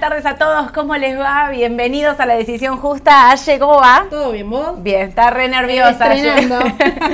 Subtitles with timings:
[0.00, 1.48] tardes a todos, ¿cómo les va?
[1.50, 3.30] Bienvenidos a la decisión justa.
[3.30, 4.06] ¿Ha llegó a?
[4.10, 4.82] ¿Todo bien vos?
[4.82, 6.12] Bien, está re nerviosa.
[6.12, 6.58] Estrenando.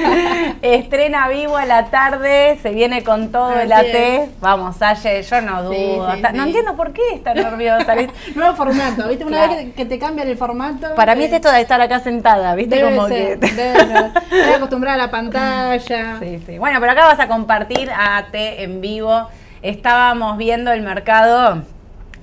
[0.62, 3.84] Estrena vivo a la tarde, se viene con todo Así el AT.
[3.94, 4.40] es.
[4.40, 5.74] Vamos, Aye, yo no dudo.
[5.74, 6.38] Sí, sí, Está- No sí.
[6.50, 7.94] ejentiendo por qué está nerviosa.
[8.34, 9.24] Nuevo formato, ¿viste?
[9.26, 9.52] Una Claro.
[9.54, 10.94] vez que, te cambian el formato.
[10.94, 12.76] Para mí es esto de estar acá sentada, ¿viste?
[12.76, 13.46] Debe Como ser, que.
[13.54, 14.10] debe ser.
[14.32, 16.16] Estoy acostumbrada a la pantalla.
[16.20, 16.56] Sí, sí.
[16.58, 19.28] Bueno, pero acá vas a compartir AT en vivo.
[19.60, 21.62] Estábamos viendo el mercado,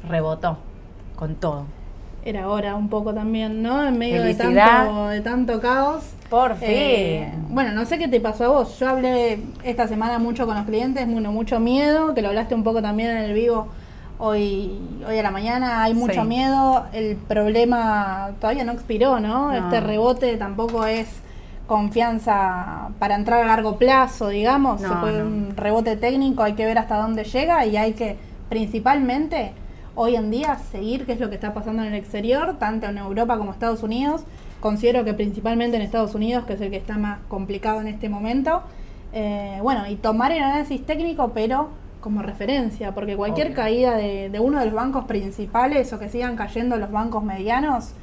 [0.08, 0.58] rebotó
[1.16, 1.66] con todo.
[2.24, 3.86] Era hora un poco también, ¿no?
[3.88, 6.04] En medio de tanto, de tanto caos.
[6.30, 6.68] Por fin.
[6.70, 8.80] Eh, bueno, no sé qué te pasó a vos.
[8.80, 12.64] Yo hablé esta semana mucho con los clientes, bueno, mucho miedo, que lo hablaste un
[12.64, 13.68] poco también en el vivo
[14.18, 14.72] hoy,
[15.08, 15.84] hoy a la mañana.
[15.84, 16.28] Hay mucho Sí.
[16.28, 16.86] miedo.
[16.94, 19.52] El problema todavía no expiró, ¿no?
[19.52, 19.54] No.
[19.54, 21.08] Este rebote tampoco es
[21.68, 24.82] confianza para entrar a largo plazo, digamos.
[24.82, 25.26] No, Se puede no.
[25.28, 28.18] un rebote técnico, hay que ver hasta dónde llega y hay que
[28.50, 29.54] principalmente
[29.96, 32.98] hoy en día seguir qué es lo que está pasando en el exterior, tanto en
[32.98, 34.24] Europa como Estados Unidos.
[34.60, 38.10] Considero que principalmente en Estados Unidos, que es el que está más complicado en este
[38.10, 38.64] momento.
[39.14, 41.70] Eh, bueno, y tomar el análisis técnico, pero
[42.02, 43.56] como referencia, porque cualquier Obvio.
[43.56, 47.94] caída de, de uno de los bancos principales o que sigan cayendo los bancos medianos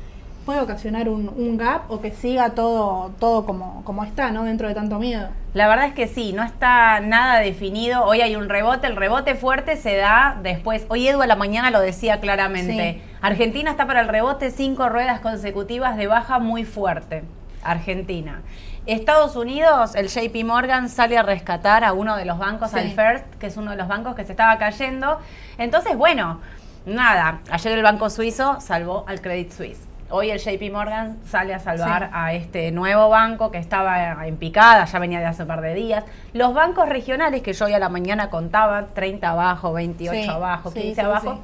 [0.45, 4.45] puede ocasionar un, un gap o que siga todo, todo como, como está, ¿no?
[4.45, 5.29] Dentro de tanto miedo.
[5.55, 8.05] La verdad es que sí, no está nada definido.
[8.05, 10.87] Hoy hay un rebote, el rebote fuerte se da después.
[10.89, 12.95] Hoy Edu a la mañana lo decía claramente.
[12.95, 13.03] Sí.
[13.21, 17.23] Argentina está para el rebote, cinco ruedas consecutivas de baja muy fuerte.
[17.63, 18.43] Argentina.
[18.87, 22.79] Estados Unidos, el JP Morgan sale a rescatar a uno de los bancos, Sí.
[22.79, 25.19] al First, que es uno de los bancos que se estaba cayendo.
[25.59, 26.41] Entonces, bueno,
[26.85, 29.87] nada, ayer el Banco Suizo salvó al Credit Suisse.
[30.15, 32.09] Hoy el JP Morgan sale a salvar Sí.
[32.13, 35.73] a este nuevo banco que estaba en picada, ya venía de hace un par de
[35.73, 36.05] días.
[36.35, 40.71] Los bancos regionales que yo hoy a la mañana contaba, 30 abajo, 28 Sí, abajo,
[40.71, 41.39] sí, 15 sí, abajo,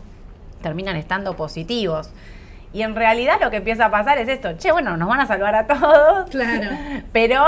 [0.60, 2.10] terminan estando positivos.
[2.75, 5.26] Y en realidad lo que empieza a pasar es esto, che, bueno, nos van a
[5.26, 6.28] salvar a todos.
[6.28, 6.70] Claro.
[7.12, 7.42] Pero,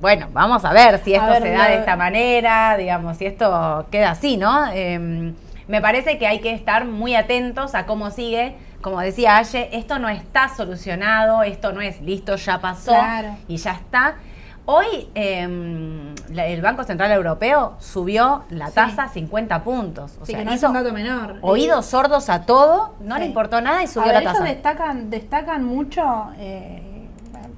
[0.00, 3.86] bueno, vamos a ver si esto ver, se da de esta manera, digamos, si esto
[3.92, 4.66] queda así, ¿no?
[4.72, 5.32] Eh,
[5.68, 8.56] me parece que hay que estar muy atentos a cómo sigue.
[8.80, 13.36] Como decía Aye, esto no está solucionado, esto no es listo, ya pasó Claro.
[13.46, 14.16] y ya está.
[14.64, 18.74] Hoy eh, la- el Banco Central Europeo subió la Sí.
[18.74, 20.16] tasa a 50 puntos.
[20.20, 21.38] O sea, que no es un dato menor.
[21.42, 23.20] oídos sordos a todo, no Sí.
[23.22, 24.44] le importó nada y A subió ver, la tasa.
[24.44, 27.08] destacan, destacan mucho, eh,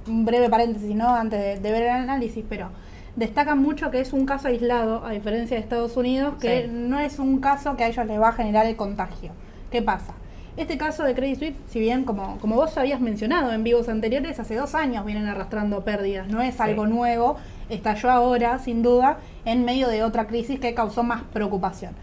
[0.07, 1.15] un breve paréntesis, ¿no?
[1.15, 2.69] Antes de, de ver el análisis, pero
[3.15, 6.67] destacan mucho que es un caso aislado, a diferencia de Estados Unidos, que Sí.
[6.73, 9.31] no es un caso que a ellos les va a generar el contagio.
[9.71, 10.13] ¿Qué pasa?
[10.55, 14.39] Este caso de Credit Suisse, si bien como, como vos habías mencionado en vivos anteriores,
[14.39, 17.37] hace dos años vienen arrastrando pérdidas, no es algo nuevo,
[17.69, 21.93] estalló ahora, sin duda, en medio de otra crisis que causó más preocupación.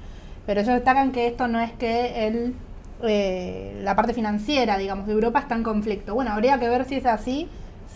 [0.46, 2.56] Pero ellos destacan que esto no es que el,
[3.04, 6.16] eh, la parte financiera, digamos, de Europa está en conflicto.
[6.16, 7.48] Bueno, habría que ver si es así,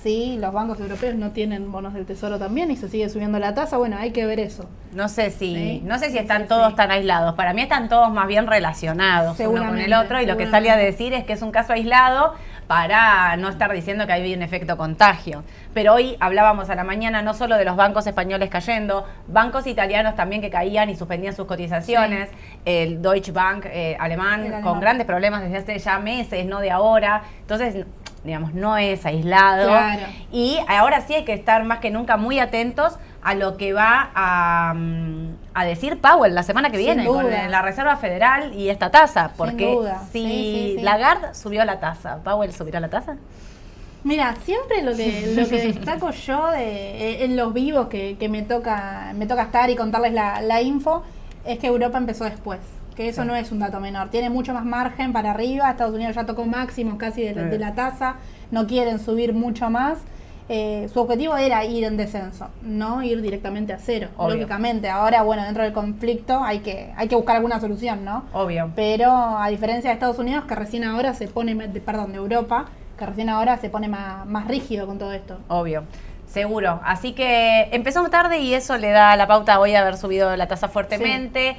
[0.05, 3.55] si los bancos europeos no tienen bonos del tesoro también y se sigue subiendo la
[3.55, 3.79] tasa.
[3.79, 4.69] Bueno, hay que ver eso.
[4.93, 6.77] No sé si, Sí, no sé si están sí, todos sí.
[6.77, 7.35] tan aislados.
[7.37, 10.71] Para mí están todos más bien relacionados uno con el otro y lo que sale
[10.71, 12.35] a decir es que es un caso aislado
[12.67, 15.43] para no estar diciendo que hay un efecto contagio.
[15.73, 20.17] Pero hoy hablábamos a la mañana no solo de los bancos españoles cayendo, bancos italianos
[20.17, 22.29] también que caían y suspendían sus cotizaciones,
[22.67, 27.23] el Deutsche Bank eh, alemán con grandes problemas desde hace ya meses, no de ahora.
[27.41, 27.87] Entonces,
[28.25, 29.69] digamos, no es aislado.
[29.69, 30.03] Claro.
[30.33, 34.11] Y ahora sí hay que estar más que nunca muy atentos a lo que va
[34.15, 38.91] a, mm, a decir Powell la semana que viene con la Reserva Federal y esta
[38.91, 39.33] tasa.
[39.37, 39.79] Porque
[40.13, 40.83] si Sí, sí, sí.
[40.83, 43.17] Lagarde subió la tasa, ¿Powell subirá la tasa?
[44.05, 48.29] Mira, siempre lo que, lo que destaco yo de, eh, en los vivos que, que
[48.29, 51.03] me toca me toca estar y contarles la, la info
[51.47, 52.61] es que Europa empezó después.
[52.97, 53.29] Que eso Sí.
[53.29, 54.11] no es un dato menor.
[54.11, 55.71] Tiene mucho más margen para arriba.
[55.71, 57.49] Estados Unidos ya tocó máximos casi de, la- Sí.
[57.49, 58.17] de la tasa.
[58.51, 59.99] No quieren subir mucho más.
[60.51, 64.09] Eh, su objetivo era ir en descenso, no ir directamente a cero.
[64.19, 64.35] Obvio.
[64.35, 68.25] Lógicamente, ahora, bueno, dentro del conflicto hay que, hay que buscar alguna solución, ¿no?
[68.35, 68.71] Obvio.
[68.77, 72.67] Pero a diferencia de Estados Unidos, que recién ahora se pone, de- perdón, de Europa,
[72.99, 75.39] que recién ahora se pone más, más rígido con todo esto.
[75.49, 75.85] Obvio.
[76.27, 76.79] Seguro.
[76.85, 80.47] Así que empezamos tarde y eso le da la pauta hoy a haber subido la
[80.47, 81.57] tasa fuertemente.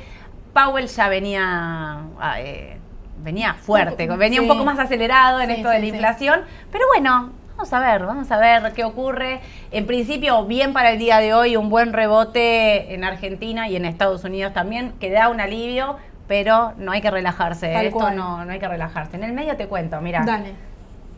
[0.56, 2.78] Powell ya venía ah, eh,
[3.18, 7.32] venía fuerte, venía un poco más acelerado en Sí, esto de la inflación, pero bueno,
[7.52, 9.42] vamos a ver, vamos a ver qué ocurre.
[9.72, 13.84] En principio, bien para el día de hoy, un buen rebote en Argentina y en
[13.84, 15.98] Estados Unidos también, que da un alivio,
[16.28, 19.18] pero no hay que relajarse, Tal esto no, no hay que relajarse.
[19.18, 20.24] En el medio te cuento, mira.
[20.26, 20.54] Dale.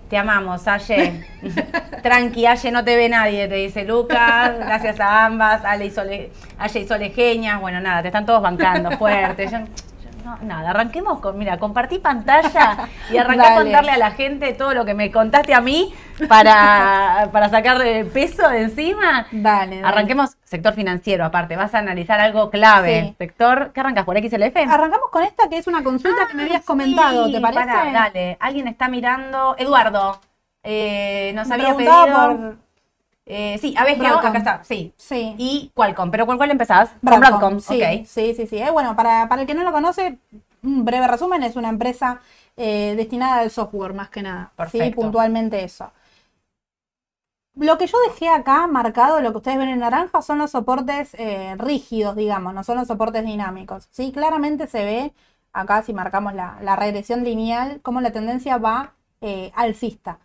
[0.09, 1.25] Te amamos, Aye.
[2.03, 4.57] Tranqui, Aye, no te ve nadie, te dice Lucas.
[4.57, 5.65] Gracias a ambas.
[5.65, 7.59] Ale y Sole, Aye y Sole genias.
[7.59, 9.47] Bueno, nada, te están todos bancando fuerte.
[9.49, 9.59] Yo-
[10.27, 14.73] No, nada, arranquemos con, mira, compartí pantalla y arranqué a contarle a la gente todo
[14.73, 15.93] lo que me contaste a mí
[16.27, 17.77] para, para sacar
[18.13, 19.25] peso de encima.
[19.31, 19.87] Dale, dale.
[19.87, 23.03] Arranquemos sector financiero, aparte, vas a analizar algo clave.
[23.03, 23.15] Sí.
[23.17, 24.57] Sector, ¿qué arrancas por XLF?
[24.69, 27.59] Arrancamos con esta que es una consulta que me habías comentado, Ah, ¿te parece?
[27.65, 29.55] pará, dale, alguien está mirando.
[29.57, 30.19] Eduardo,
[30.61, 31.93] eh, nos Me había pedido.
[32.05, 32.66] por-
[33.29, 34.93] Eh, sí, ABGO, acá está, sí.
[34.97, 35.35] Sí.
[35.37, 36.91] Y Qualcomm, pero ¿con cuál empezás?
[37.03, 38.57] Con Broadcom, Broadcom, sí, sí, sí, sí.
[38.57, 40.17] Eh, bueno, para, para el que no lo conoce,
[40.63, 42.21] un breve resumen, es una empresa
[42.55, 44.51] eh, destinada al software más que nada.
[44.71, 45.01] Sí, Perfecto.
[45.01, 45.91] puntualmente eso.
[47.55, 51.13] Lo que yo dejé acá marcado, lo que ustedes ven en naranja, son los soportes
[51.15, 53.87] eh, rígidos, digamos, no son los soportes dinámicos.
[53.91, 55.13] Sí, claramente se ve
[55.53, 60.19] acá, si marcamos la, la regresión lineal, cómo la tendencia va eh, alcista.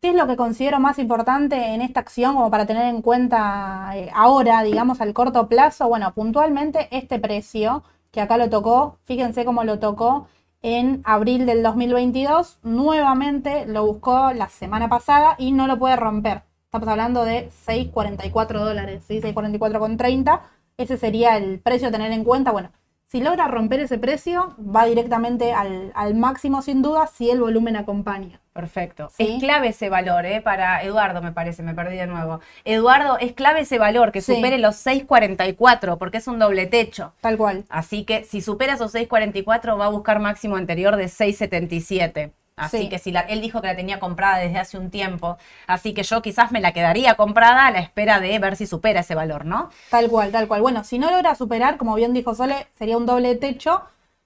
[0.00, 3.90] ¿Qué es lo que considero más importante en esta acción como para tener en cuenta
[3.94, 5.88] eh, ahora, digamos, al corto plazo?
[5.88, 10.28] Bueno, puntualmente este precio, que acá lo tocó, fíjense cómo lo tocó
[10.62, 16.42] en abril del 2022, nuevamente lo buscó la semana pasada y no lo puede romper.
[16.64, 19.20] Estamos hablando de 6,44 dólares, ¿sí?
[19.20, 20.40] 6,44,30.
[20.76, 22.52] Ese sería el precio a tener en cuenta.
[22.52, 22.70] Bueno,
[23.06, 27.76] si logra romper ese precio, va directamente al, al máximo sin duda si el volumen
[27.76, 28.40] acompaña.
[28.52, 29.10] Perfecto.
[29.14, 29.34] Sí.
[29.34, 30.40] Es clave ese valor, ¿eh?
[30.40, 32.40] Para Eduardo, me parece, me perdí de nuevo.
[32.64, 34.34] Eduardo, es clave ese valor, que Sí.
[34.34, 37.12] supere los 6.44, porque es un doble techo.
[37.20, 37.64] Tal cual.
[37.68, 42.32] Así que si supera esos 6.44, va a buscar máximo anterior de 6.77.
[42.56, 42.88] Así Sí.
[42.88, 45.36] que si la, él dijo que la tenía comprada desde hace un tiempo,
[45.66, 49.00] así que yo quizás me la quedaría comprada a la espera de ver si supera
[49.00, 49.68] ese valor, ¿no?
[49.90, 50.62] Tal cual, tal cual.
[50.62, 53.82] Bueno, si no logra superar, como bien dijo Sole, sería un doble techo.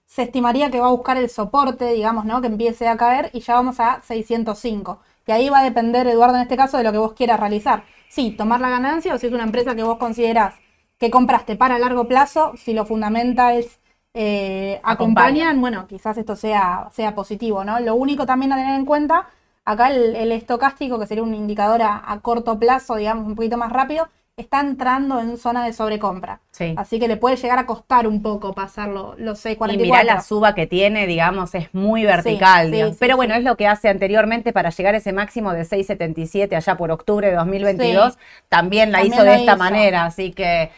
[0.07, 2.41] Se estimaría que va a buscar el soporte, digamos, ¿no?
[2.41, 5.01] Que empiece a caer y ya vamos a 605.
[5.27, 7.83] Y ahí va a depender, Eduardo, en este caso, de lo que vos quieras realizar.
[8.09, 10.55] Sí, tomar la ganancia o si es una empresa que vos considerás
[10.99, 13.80] que compraste para largo plazo, si lo fundamentals
[14.15, 15.61] eh, Acompañan.
[15.61, 17.81] bueno, quizás esto sea, sea positivo, ¿no?
[17.81, 19.27] Lo único también a tener en cuenta,
[19.65, 23.57] acá el, el estocástico, que sería un indicador a, a corto plazo, digamos, un poquito
[23.57, 26.41] más rápido, está entrando en zona de sobrecompra.
[26.51, 26.73] Sí.
[26.77, 29.75] Así que le puede llegar a costar un poco pasar lo- los 6.44.
[29.75, 32.67] Y mirá la suba que tiene, digamos, es muy vertical.
[32.67, 32.95] sí, digamos.
[32.95, 36.57] sí, Pero bueno, es lo que hace anteriormente para llegar a ese máximo de 6.77
[36.57, 38.15] allá por octubre de 2022.
[38.15, 38.19] Sí.
[38.49, 39.59] También la También hizo lo de esta hizo.
[39.59, 40.07] manera.
[40.07, 40.71] Así que,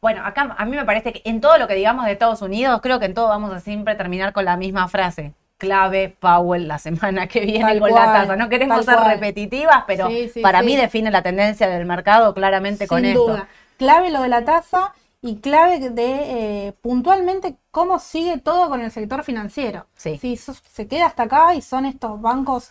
[0.00, 2.80] bueno, acá a mí me parece que en todo lo que digamos de Estados Unidos,
[2.82, 5.34] creo que en todo vamos a siempre terminar con la misma frase.
[5.58, 8.36] Clave Powell la semana que viene Tal con cual, la tasa.
[8.36, 9.10] No queremos ser cual.
[9.10, 10.66] repetitivas, pero Sí, sí, para sí.
[10.66, 13.26] mí define la tendencia del mercado claramente con Sin esto.
[13.26, 13.48] duda.
[13.76, 18.90] Clave lo de la tasa y clave de eh, puntualmente cómo sigue todo con el
[18.90, 19.84] sector financiero.
[19.96, 22.70] Si so- se queda hasta acá y son estos bancos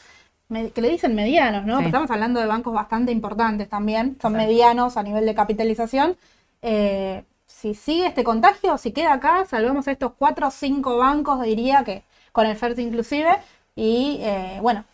[0.73, 1.79] que le dicen medianos, ¿no?
[1.79, 6.17] Estamos hablando de bancos bastante importantes también, son medianos a nivel de capitalización.
[6.61, 11.83] Eh, si sigue este contagio, si queda acá, salvemos estos cuatro o cinco bancos, diría
[11.83, 13.37] que con el FERS inclusive,
[13.75, 14.85] y eh, bueno,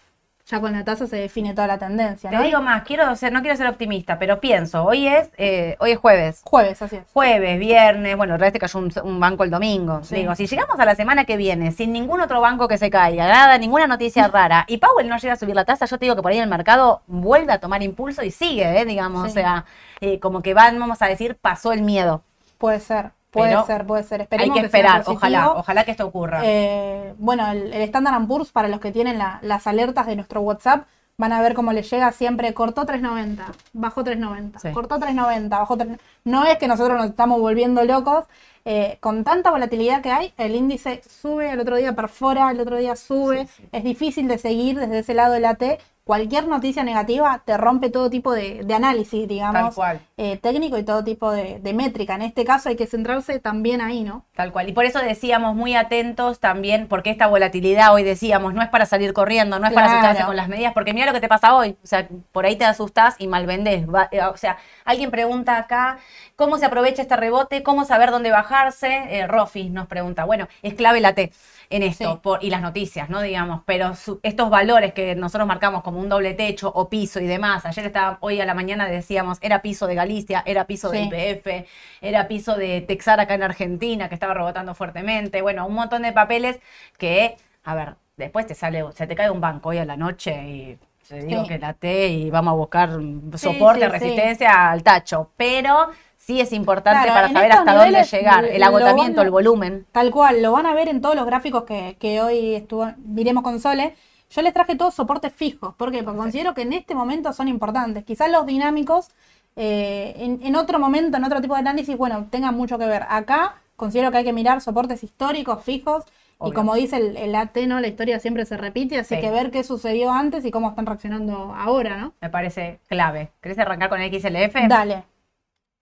[0.47, 2.29] ya con la tasa se define toda la tendencia.
[2.29, 2.43] Te ¿no?
[2.43, 5.97] digo más, quiero ser, no quiero ser optimista, pero pienso, hoy es, eh, hoy es
[5.97, 6.41] jueves.
[6.43, 7.03] Jueves, así es.
[7.13, 10.03] jueves, viernes, bueno, el resto cayó un, un banco el domingo.
[10.03, 10.15] Sí.
[10.15, 13.27] Digo, si llegamos a la semana que viene sin ningún otro banco que se caiga,
[13.27, 16.15] nada, ninguna noticia rara, y Powell no llega a subir la tasa, yo te digo
[16.15, 18.85] que por ahí el mercado vuelve a tomar impulso y sigue, ¿eh?
[18.85, 19.29] digamos, Sí.
[19.31, 19.65] o sea,
[20.01, 22.21] eh, como que van, vamos a decir, pasó el miedo.
[22.59, 24.21] Puede ser, puede Pero ser, puede ser.
[24.21, 26.41] Hay Esperemos que sea esperar, ojalá, ojalá que esto ocurra.
[26.43, 30.85] Eh, bueno, el, Standard Poor's, para los que tienen la- las alertas de nuestro WhatsApp,
[31.17, 34.71] van a ver cómo les llega siempre, cortó 3.90, bajó 3.90, Sí.
[34.71, 35.99] cortó 3.90, bajó 3.90.
[36.25, 38.25] No es que nosotros nos estamos volviendo locos.
[38.67, 42.77] eh, con tanta volatilidad que hay, el índice sube, el otro día perfora, el otro
[42.77, 43.45] día sube.
[43.45, 43.69] Sí, sí.
[43.71, 45.61] Es difícil de seguir desde ese lado del AT.
[46.05, 49.99] Cualquier noticia negativa te rompe todo tipo de, de análisis, digamos, Tal cual.
[50.17, 52.13] eh, técnico y todo tipo de, de métrica.
[52.13, 54.23] En este caso hay que centrarse también ahí, ¿no?
[54.35, 54.69] Tal cual.
[54.69, 58.85] Y por eso decíamos muy atentos también, porque esta volatilidad hoy decíamos, no es para
[58.85, 61.55] salir corriendo, no es para asustarse con las medidas, porque mira lo que te pasa
[61.55, 61.75] hoy.
[61.83, 63.87] O sea, por ahí te asustás y mal vendés.
[63.89, 65.97] Va- eh, o sea, alguien pregunta acá,
[66.35, 67.63] ¿cómo se aprovecha este rebote?
[67.63, 69.05] ¿Cómo saber dónde bajarse?
[69.09, 70.23] Eh, Rofi nos pregunta.
[70.25, 71.31] Bueno, es clave la T
[71.69, 72.19] en esto Sí.
[72.21, 73.21] por, y las noticias, ¿no?
[73.21, 77.25] Digamos, pero su- estos valores que nosotros marcamos como un doble techo o piso y
[77.27, 81.01] demás, ayer estaba, hoy a la mañana decíamos, era piso de Galicia, era piso de.
[81.03, 81.65] IPF,
[82.01, 86.11] era piso de Texar acá en Argentina, que estaba rebotando fuertemente, bueno, un montón de
[86.11, 86.59] papeles
[86.97, 90.31] que, a ver, después te sale, se te cae un banco hoy a la noche
[90.47, 91.49] y te digo Sí.
[91.49, 92.89] que la T y vamos a buscar
[93.35, 95.89] soporte, resistencia al tacho, pero
[96.25, 99.85] sí es importante Claro, para saber hasta dónde llegar, el agotamiento, van el volumen.
[99.91, 103.43] Tal cual, lo van a ver en todos los gráficos que, que hoy estuvo, miremos
[103.43, 103.95] con Sole.
[104.31, 105.75] Yo les traje todos soportes fijos.
[105.75, 106.01] ¿Por qué?
[106.03, 108.03] Porque considero que en este momento son importantes.
[108.05, 109.09] Quizás los dinámicos,
[109.55, 113.05] eh, en, en otro momento, en otro tipo de análisis, bueno, tengan mucho que ver.
[113.07, 116.05] Acá considero que hay que mirar soportes históricos fijos.
[116.45, 117.79] Y como dice el, el AT, ¿no?
[117.79, 119.21] La historia siempre se repite, así Sí.
[119.21, 122.13] que ver qué sucedió antes y cómo están reaccionando ahora, ¿no?
[122.19, 123.31] Me parece clave.
[123.41, 124.53] ¿Querés arrancar con el XLF?
[124.67, 125.03] Dale,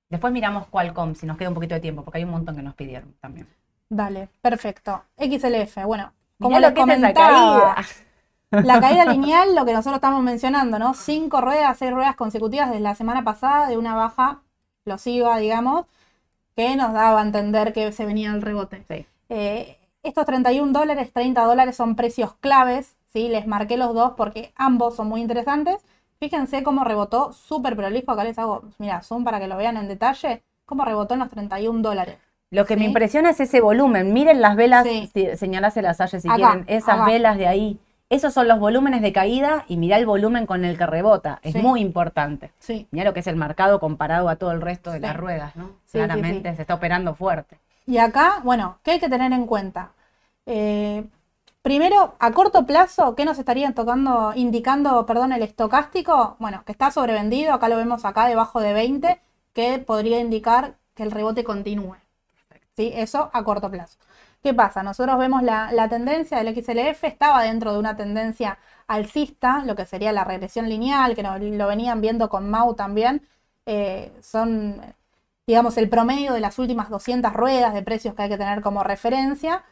[0.10, 2.62] Después miramos Qualcomm, si nos queda un poquito de tiempo, porque hay un montón que
[2.62, 3.48] nos pidieron también.
[3.90, 5.04] dale, perfecto.
[5.18, 7.88] XLF, bueno, como les comentaba, caída.
[8.62, 10.94] La caída lineal, lo que nosotros estamos mencionando, ¿no?
[10.94, 14.42] Cinco ruedas, seis ruedas consecutivas desde la semana pasada de una baja
[14.78, 15.86] explosiva, digamos,
[16.56, 18.84] que nos daba a entender que se venía el rebote.
[18.88, 19.06] Sí.
[19.30, 23.30] Eh, estos 31 dólares, 30 dólares son precios claves, ¿sí?
[23.30, 25.78] Les marqué los dos porque ambos son muy interesantes.
[26.24, 28.10] Fíjense cómo rebotó súper prolijo.
[28.14, 30.42] Acá les hago, mira, zoom para que lo vean en detalle.
[30.66, 32.16] Cómo rebotó en los 31 dólares.
[32.50, 34.14] Lo que me impresiona es ese volumen.
[34.14, 35.10] Miren las velas, Sí.
[35.14, 37.06] si, señalase las hayas si Acá, quieren, esas acá.
[37.08, 37.78] velas de ahí.
[38.10, 41.40] Esos son los volúmenes de caída y mirá el volumen con el que rebota.
[41.44, 41.60] Es Sí.
[41.62, 42.54] muy importante.
[42.58, 42.88] Sí.
[42.92, 45.72] Mirá lo que es el mercado comparado a todo el resto de las ruedas, ¿no?
[45.92, 47.58] Claramente se está operando fuerte.
[47.86, 49.92] Y acá, bueno, ¿qué hay que tener en cuenta?
[50.46, 51.04] Eh,
[51.64, 56.38] primero, a corto plazo, ¿qué nos estarían tocando, indicando, perdón, el estocástico?
[56.40, 59.22] Bueno, que está sobrevendido, acá lo vemos acá debajo de 20,
[59.54, 61.96] que podría indicar que el rebote continúe.
[62.76, 62.92] ¿Sí?
[62.96, 63.98] Eso a corto plazo.
[64.44, 64.84] ¿Qué pasa?
[64.84, 69.86] Nosotros vemos la, la tendencia del XLF, estaba dentro de una tendencia alcista, lo que
[69.86, 73.28] sería la regresión lineal, que no- lo venían viendo con Mau también.
[73.66, 74.82] Eh, son,
[75.48, 78.84] digamos, el promedio de las últimas 200 ruedas de precios que hay que tener como
[78.84, 79.64] referencia.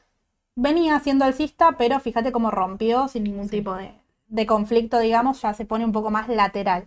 [0.56, 3.58] Venía siendo alcista, pero fíjate cómo rompió sin ningún Sí.
[3.58, 3.94] tipo de,
[4.28, 6.86] de conflicto, digamos, ya se pone un poco más lateral.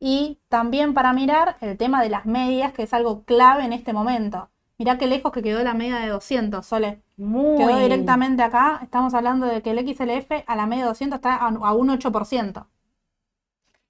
[0.00, 3.92] Y también para mirar el tema de las medias, que es algo clave en este
[3.92, 4.50] momento.
[4.78, 7.00] Mirá qué lejos que quedó la media de 200, Sole.
[7.16, 8.80] Muy Quedó directamente acá.
[8.82, 12.66] Estamos hablando de que el XLF a la media de 200 está a, un 8%.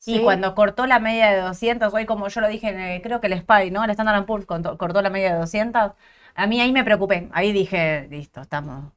[0.05, 0.23] Y Sí.
[0.23, 3.29] cuando cortó la media de 200, hoy como yo lo dije, en, eh, creo que
[3.29, 3.85] el SPY, ¿no?
[3.85, 5.93] El Standard Poor's cortó, cortó la media de 200.
[6.35, 7.29] A mí ahí me preocupé.
[7.33, 8.93] Ahí dije, listo, estamos,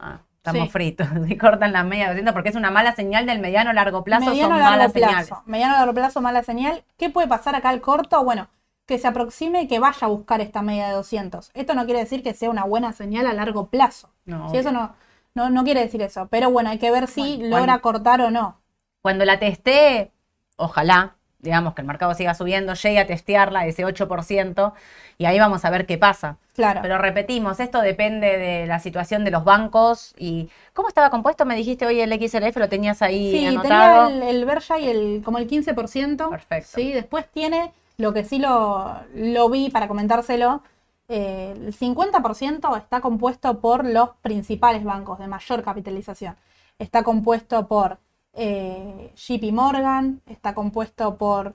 [0.00, 0.68] ah, estamos Sí.
[0.70, 1.06] fritos.
[1.28, 4.30] Y cortan la media de 200 porque es una mala señal del mediano largo plazo.
[4.30, 5.08] Mediano son largo malas plazo.
[5.12, 5.30] señales.
[5.46, 6.84] Mediano largo plazo, mala señal.
[6.96, 8.22] ¿Qué puede pasar acá al corto?
[8.24, 8.48] Bueno,
[8.86, 11.50] que se aproxime y que vaya a buscar esta media de 200.
[11.54, 14.10] Esto no quiere decir que sea una buena señal a largo plazo.
[14.24, 14.94] No, Si eso no,
[15.34, 16.26] no, no quiere decir eso.
[16.28, 18.58] Pero bueno, hay que ver si Bueno, logra cortar o no.
[19.02, 20.10] Cuando la testé,
[20.56, 24.72] ojalá, digamos que el mercado siga subiendo, llegue a testearla ese 8%
[25.18, 26.36] y ahí vamos a ver qué pasa.
[26.54, 26.80] Claro.
[26.82, 31.44] Pero repetimos, esto depende de la situación de los bancos y ¿cómo estaba compuesto?
[31.46, 34.08] Me dijiste hoy el XLF, lo tenías ahí Sí, anotado.
[34.08, 36.28] tenía el, el y el, como el 15%.
[36.28, 36.70] Perfecto.
[36.74, 40.62] Sí, después tiene lo que sí lo, lo vi para comentárselo.
[41.08, 46.36] eh, el 50% está compuesto por los principales bancos de mayor capitalización.
[46.78, 47.98] Está compuesto por
[48.32, 51.54] eh, JP Morgan, está compuesto por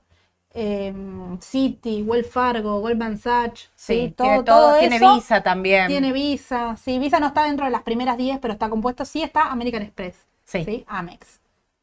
[0.54, 0.94] eh,
[1.42, 3.70] Citi, Wells Fargo, Goldman Sachs.
[3.76, 5.88] Sí, Sí, tiene todo, todo tiene eso Visa también.
[5.88, 6.78] Tiene Visa.
[6.78, 9.04] Sí, Visa no está dentro de las primeras 10, pero está compuesto.
[9.06, 10.16] Sí está American Express.
[10.46, 10.64] Sí.
[10.64, 11.42] Sí, Amex.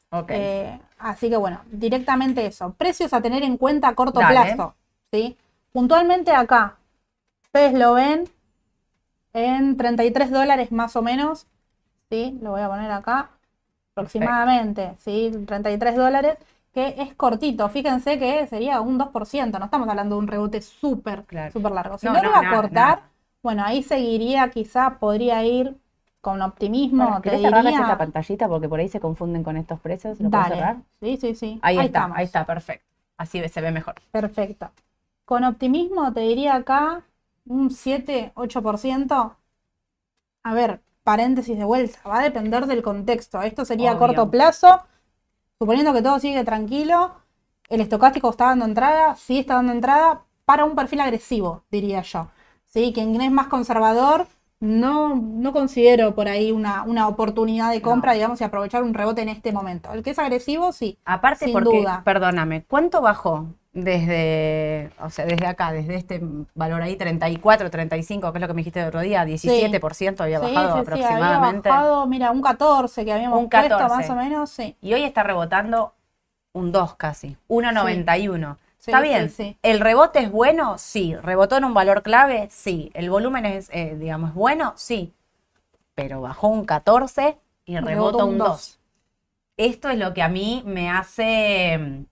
[0.09, 0.31] Ok.
[0.31, 2.73] Eh, así que bueno, directamente eso.
[2.73, 4.33] Precios a tener en cuenta a corto Dale.
[4.33, 4.75] plazo.
[5.11, 5.37] ¿sí?
[5.71, 6.77] Puntualmente acá,
[7.45, 8.29] ustedes lo ven
[9.33, 11.45] en 33 dólares más o menos.
[12.09, 12.37] ¿sí?
[12.41, 13.29] Lo voy a poner acá.
[13.93, 15.31] Aproximadamente, ¿sí?
[15.45, 16.37] 33 dólares,
[16.73, 17.69] que es cortito.
[17.69, 19.59] Fíjense que sería un 2%.
[19.59, 21.51] No estamos hablando de un rebote súper, Claro.
[21.51, 21.97] súper largo.
[21.97, 23.03] Si No, no, no, lo va a cortar,
[23.43, 25.77] bueno, ahí seguiría, quizá podría ir
[26.21, 27.03] con optimismo.
[27.03, 27.79] Bueno, te ¿Querés cerrar diría.
[27.81, 28.47] esta pantallita?
[28.47, 30.19] Porque por ahí se confunden con estos precios.
[30.19, 30.55] ¿Lo Dale.
[30.55, 30.77] cerrar?
[31.01, 31.59] Sí, sí, sí.
[31.61, 32.17] Ahí, está, estamos.
[32.17, 32.85] ahí está, perfecto.
[33.17, 33.95] Así se ve mejor.
[34.11, 34.71] Perfecto.
[35.25, 37.03] Con optimismo te diría acá
[37.45, 39.37] un 7-8%.
[40.43, 43.41] A ver, paréntesis de vuelta, va a depender del contexto.
[43.41, 44.81] Esto sería a corto plazo,
[45.59, 47.15] suponiendo que todo sigue tranquilo.
[47.69, 52.29] El estocástico está dando entrada, sí está dando entrada para un perfil agresivo, diría yo.
[52.65, 52.91] ¿Sí?
[52.93, 54.27] Quien es más conservador,
[54.59, 59.21] no, no considero por ahí una, una oportunidad de compra, digamos, y aprovechar un rebote
[59.21, 59.91] en este momento.
[59.93, 60.97] El que es agresivo, sí.
[61.05, 62.01] Aparte, Sin porque, duda.
[62.03, 66.21] perdóname, ¿cuánto bajó desde, o sea, desde acá, desde este
[66.53, 70.39] valor ahí, 34, 35, que es lo que me dijiste el otro día, 17% había
[70.39, 71.69] Sí, bajado sí, sí, aproximadamente?
[71.69, 73.95] había bajado, mira, un 14 que habíamos Un puesto 14.
[73.97, 74.75] más o menos, sí.
[74.81, 75.93] Y hoy está rebotando
[76.53, 78.57] un 2 casi, 1,91.
[78.77, 79.29] Sí, Está bien.
[79.29, 79.57] sí.
[79.63, 80.77] ¿El rebote es bueno?
[80.77, 81.15] Sí.
[81.15, 82.49] ¿Rebotó en un valor clave?
[82.51, 82.91] Sí.
[82.93, 84.73] ¿El volumen es, eh, digamos, bueno?
[84.75, 85.13] Sí.
[85.95, 88.47] Pero bajó un 14 y Rebotó rebotó un un 2.
[88.49, 88.79] 2.
[89.57, 92.05] Esto es lo que a mí me hace mm,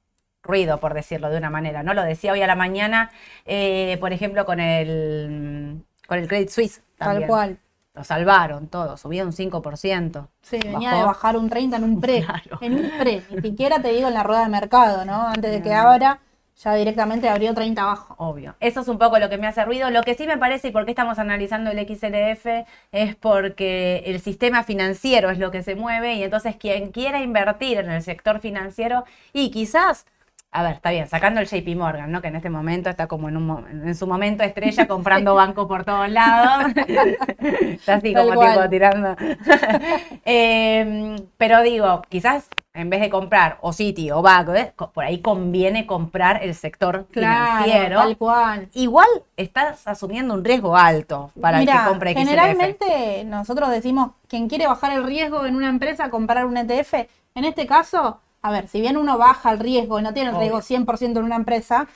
[0.52, 1.82] ruido, por decirlo de una manera.
[1.82, 1.94] ¿no?
[1.94, 3.10] Lo decía hoy a la mañana,
[3.46, 6.84] eh, por ejemplo, con el, con el Credit Suisse.
[6.98, 7.58] Tal cual.
[7.94, 10.28] Lo salvaron todo, subió un 5%.
[10.42, 10.98] Sí, venía Bajó.
[11.02, 12.24] de bajar un 30 en un pre.
[12.24, 12.58] Claro.
[12.62, 13.24] En un pre.
[13.32, 15.28] Ni siquiera te digo en la rueda de mercado, ¿no?
[15.28, 16.20] Antes de que abra.
[16.64, 18.16] ya directamente abrió 30 abajo.
[18.18, 18.56] Obvio.
[18.62, 19.90] Eso es un poco lo que me hace ruido.
[19.90, 22.46] Lo que sí me parece y por qué estamos analizando el XLF
[22.94, 27.80] es porque el sistema financiero es lo que se mueve y entonces quien quiera invertir
[27.80, 30.06] en el sector financiero y quizás
[30.54, 32.22] a ver, está bien, sacando el JP Morgan, ¿no?
[32.22, 35.86] Que en este momento está como en, un, en su momento estrella comprando banco por
[35.86, 36.74] todos lados.
[37.40, 39.16] está así como tipo tirando.
[40.26, 44.74] Em, pero digo, quizás en vez de comprar o City o Banco, ¿eh?
[44.94, 48.00] por ahí conviene comprar el sector financiero.
[48.00, 48.70] Tal cual.
[48.74, 52.20] Igual estás asumiendo un riesgo alto para el que compre XLF.
[52.20, 56.94] Generalmente nosotros decimos, quien quiere bajar el riesgo en una empresa, comprar un ETF.
[57.36, 60.38] En este caso, a ver, si bien uno baja el riesgo y no tiene el
[60.38, 61.88] riesgo 100% en una empresa,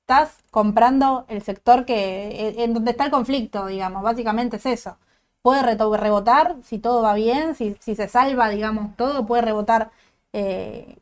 [0.00, 4.98] estás comprando el sector que e, en donde está el conflicto, digamos, básicamente es eso.
[5.42, 9.90] Puede rebotar si todo va bien, si, si se salva, digamos, todo puede rebotar
[10.32, 10.98] eh,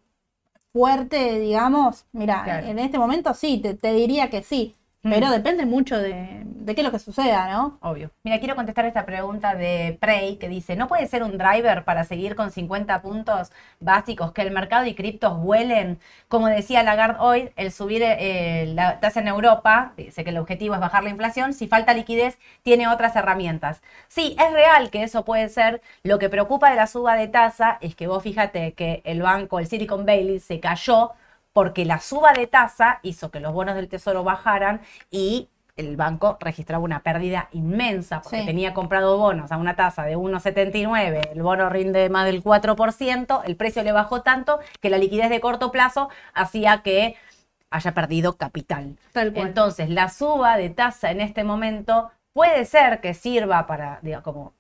[0.73, 2.07] fuerte, digamos.
[2.13, 4.77] Mira, en este momento sí, te diría que sí.
[5.03, 5.31] Pero mm.
[5.31, 7.77] depende mucho de, qué es lo que suceda, ¿no?
[7.81, 8.13] Obvio.
[8.23, 12.05] Mira, quiero contestar esta pregunta de Prey que dice, ¿no puede ser un driver para
[12.05, 15.99] seguir con 50 puntos básicos que el mercado y criptos vuelen?
[16.29, 20.75] Como decía Lagarde hoy, el subir eh, la tasa en Europa, dice que el objetivo
[20.75, 23.83] es bajar la inflación, si falta liquidez tiene otras herramientas.
[24.07, 25.83] Sí, es real que eso puede ser.
[26.05, 29.59] Lo que preocupa de la suba de tasa es que vos fíjate que el banco,
[29.59, 31.11] el Silicon Valley, se cayó
[31.53, 36.37] porque la suba de tasa hizo que los bonos del tesoro bajaran y el banco
[36.41, 41.71] registraba una pérdida inmensa porque tenía comprado bonos a una tasa de 1,79, el bono
[41.71, 46.11] rinde más del 4%, el precio le bajó tanto que la liquidez de corto plazo
[46.35, 47.17] hacía que
[47.71, 48.97] haya perdido capital.
[49.15, 54.53] Entonces, la suba de tasa en este momento puede ser que sirva para, digamos, como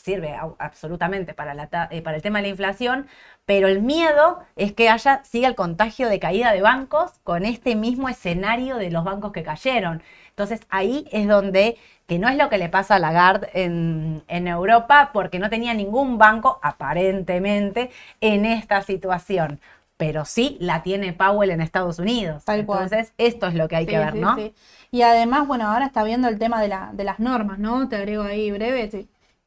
[0.00, 3.06] sirve absolutamente para, la, eh, para el tema de la inflación,
[3.44, 7.76] pero el miedo es que haya, siga el contagio de caída de bancos con este
[7.76, 10.02] mismo escenario de los bancos que cayeron.
[10.30, 14.48] Entonces ahí es donde, que no es lo que le pasa a Lagarde en, en
[14.48, 19.60] Europa, porque no tenía ningún banco, aparentemente, en esta situación
[19.96, 22.42] pero sí la tiene Powell en Estados Unidos.
[22.48, 24.34] Entonces, esto es lo que hay que ver, ¿no?
[24.90, 27.86] Y además, bueno, ahora está viendo el tema de, la, de las normas, ¿no?
[27.86, 28.88] Te agrego ahí breve.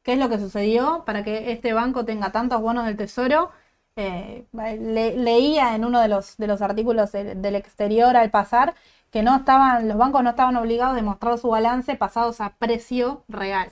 [0.04, 3.50] Qué es lo que sucedió para que este banco tenga tantos bonos del tesoro.
[3.96, 8.74] Eh, leía en uno de los, de los artículos del, exterior al pasar
[9.10, 13.24] que no estaban, los bancos no estaban obligados a demostrar su balance pasados a precio
[13.28, 13.70] real.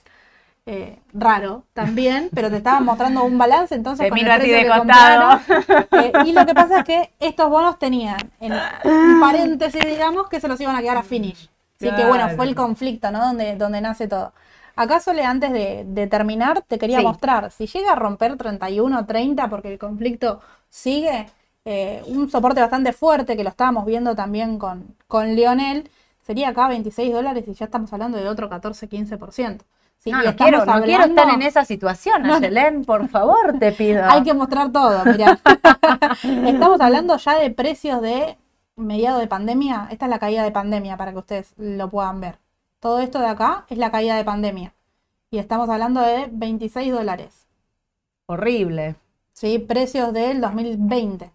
[0.65, 5.41] Eh, raro también, pero te estaban mostrando un balance, entonces con el precio de contado.
[5.91, 8.53] Eh, y lo que pasa es que estos bonos tenían en
[8.85, 11.51] un paréntesis, digamos, que se los iban a quedar a finish.
[11.79, 13.21] Así que bueno, fue el conflicto, ¿no?
[13.21, 14.33] Donde, donde nace todo.
[14.77, 19.73] ¿Acaso le antes de, terminar te quería mostrar, si llega a romper 31 30 porque
[19.73, 21.27] el conflicto sigue,
[21.65, 25.91] eh, un soporte bastante fuerte que lo estábamos viendo también con, con Lionel,
[26.25, 29.61] sería acá 26 dólares y ya estamos hablando de otro 14-15%.
[29.99, 34.03] Sí, no, no, quiero, no quiero estar en esa situación, Ayelen, por favor, te pido.
[34.05, 35.39] Hay que mostrar todo, mira.
[36.49, 38.37] estamos hablando ya de precios de
[38.75, 39.87] mediado de pandemia.
[39.93, 42.42] Esta es la caída de pandemia para que ustedes lo puedan ver.
[42.83, 44.75] Todo esto de acá es la caída de pandemia.
[45.31, 47.47] Y estamos hablando de 26 dólares.
[48.27, 48.97] Horrible.
[49.33, 51.31] Sí, precios del 2020.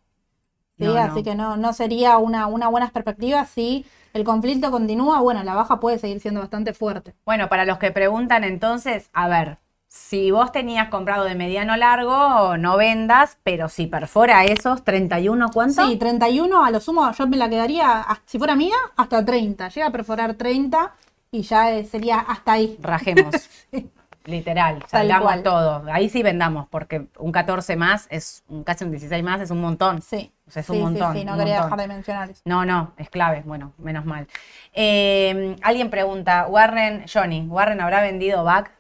[0.77, 0.85] ¿sí?
[0.85, 5.21] Así que no, no sería una, una buena perspectiva si el conflicto continúa.
[5.21, 7.15] Bueno, la baja puede seguir siendo bastante fuerte.
[7.23, 9.57] Bueno, para los que preguntan entonces, a ver,
[9.87, 15.87] si vos tenías comprado de mediano largo, no vendas, pero si perfora esos 31, ¿cuánto?
[15.87, 19.69] Sí, 31 a lo sumo yo me la quedaría, si fuera mía, hasta 30.
[19.69, 20.93] Llega a perforar 30
[21.37, 22.77] y ya sería hasta ahí.
[22.81, 23.35] Rajemos.
[24.25, 25.83] Literal, salgamos todo.
[25.89, 29.61] Ahí sí vendamos, porque un 14 más es un, casi un 16 más, es un
[29.61, 30.01] montón.
[30.01, 30.33] Sí.
[30.53, 31.13] es un montón.
[31.13, 32.41] Sí, no quería dejar de mencionar eso.
[32.43, 33.43] No, no, es clave.
[33.45, 34.27] Bueno, menos mal.
[34.73, 38.71] Eh, alguien pregunta, Warren, Johnny, ¿Warren habrá vendido back?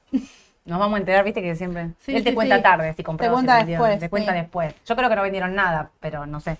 [0.65, 1.91] Nos vamos a enterar, viste que siempre.
[2.07, 3.27] él te cuenta tarde si compró.
[3.27, 3.99] Te cuenta después.
[3.99, 4.75] Te cuenta después.
[4.85, 6.57] Yo creo que no vendieron nada, pero no sé.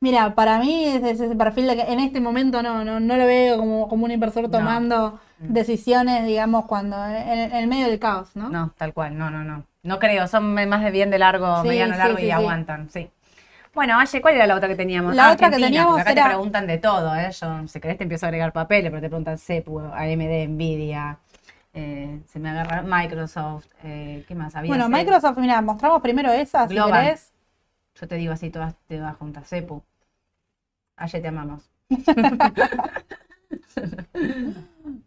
[0.00, 3.26] Mira, para mí es ese perfil de que en este momento no, no, no lo
[3.26, 5.52] veo como, como un inversor tomando mm.
[5.52, 8.48] decisiones, digamos, cuando en, el medio del caos, ¿no?
[8.48, 9.64] No, tal cual, no, no, no.
[9.82, 13.10] No creo, son más de bien de largo, mediano largo y aguantan, sí.
[13.74, 15.14] Bueno, Aye, ¿cuál era la otra que teníamos?
[15.14, 17.30] La otra que teníamos acá te preguntan de todo, ¿eh?
[17.32, 21.18] Yo, si querés te empiezo a agregar papeles, pero te preguntan CEPU, AMD, Nvidia,
[21.74, 24.68] eh, se me agarra Microsoft, eh, ¿qué más había?
[24.68, 27.32] Bueno, Microsoft, mira, mostramos primero esa, si querés.
[28.00, 28.74] Yo te digo así, todas
[29.18, 29.48] juntas.
[29.48, 29.82] Cepu.
[30.96, 31.70] Ayer te amamos.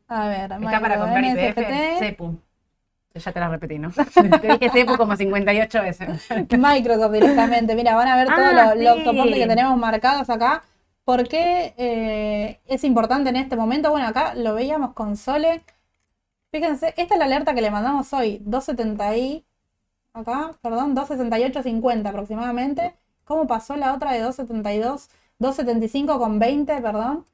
[0.08, 2.38] A ver, Está para comprar IPF, Cepu.
[3.14, 3.92] Ya te la repetí, ¿no?
[4.42, 6.28] te dije Cepu como 58 veces.
[6.58, 7.76] Microsoft directamente.
[7.76, 10.64] Mira, van a ver todos ah, los, soportes que tenemos marcados acá.
[11.04, 13.90] ¿Por qué eh, es importante en este momento?
[13.92, 15.62] Bueno, acá lo veíamos con Sole.
[16.52, 19.46] Fíjense, esta es la alerta que le mandamos hoy, 270 y
[20.14, 22.96] acá, perdón, 268.50 aproximadamente.
[23.24, 25.10] ¿Cómo pasó la otra de 272?
[25.40, 27.26] 275 con 20, perdón.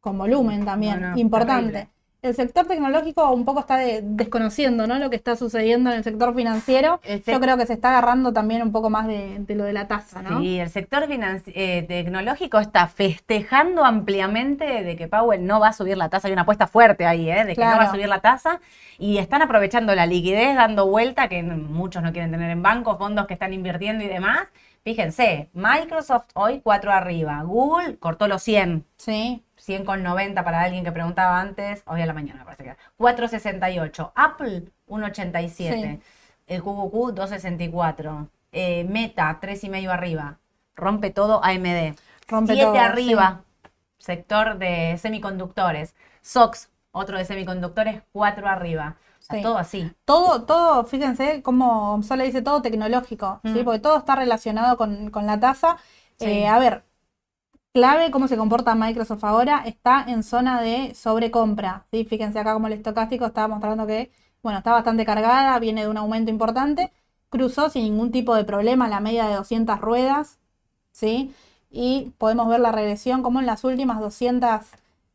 [0.00, 1.72] Con volumen también, importante.
[1.72, 1.99] terrible.
[2.22, 4.98] El sector tecnológico un poco está de- desconociendo ¿no?
[4.98, 7.00] lo que está sucediendo en el sector financiero.
[7.02, 9.64] El sec- Yo creo que se está agarrando también un poco más de, de lo
[9.64, 10.40] de la tasa, ¿no?
[10.40, 15.96] Sí, el sector eh, tecnológico está festejando ampliamente de que Powell no va a subir
[15.96, 16.28] la tasa.
[16.28, 17.44] Hay una apuesta fuerte ahí, ¿eh?
[17.44, 18.60] de que no va a subir la tasa.
[18.98, 23.26] Y están aprovechando la liquidez, dando vuelta, que muchos no quieren tener en bancos, fondos
[23.26, 24.40] que están invirtiendo y demás.
[24.82, 27.42] Fíjense, Microsoft hoy 4 arriba.
[27.44, 28.84] Google cortó los 100.
[28.96, 32.68] Sí, 100 con 90 para alguien que preguntaba antes, hoy a la mañana parece que
[32.70, 32.78] era.
[32.96, 34.12] 468.
[34.14, 35.76] Apple 187.
[35.76, 36.00] Sí.
[36.46, 38.28] El QQQ 264.
[38.52, 40.38] Eh, Meta 3,5 arriba.
[40.74, 41.94] Rompe todo AMD.
[42.26, 43.42] Rompe 7 todo, arriba.
[43.98, 45.94] Sector de semiconductores.
[46.22, 48.96] SOX, otro de semiconductores, 4 arriba.
[49.18, 49.42] O sea, Sí.
[49.42, 49.92] todo así.
[50.06, 53.60] todo, todo, fíjense como Sole dice, todo tecnológico, ¿sí?
[53.60, 53.64] Mm.
[53.64, 55.76] Porque todo está relacionado con, con la tasa.
[56.18, 56.26] Sí.
[56.26, 56.82] Eh, a ver,
[57.72, 62.04] clave cómo se comporta Microsoft ahora, está en zona de sobrecompra, ¿sí?
[62.04, 64.10] Fíjense acá como el estocástico estaba mostrando que,
[64.42, 66.92] bueno, está bastante cargada, viene de un aumento importante,
[67.28, 70.38] cruzó sin ningún tipo de problema la media de 200 ruedas,
[70.92, 71.34] ¿sí?
[71.70, 74.62] Y podemos ver la regresión como en las últimas 200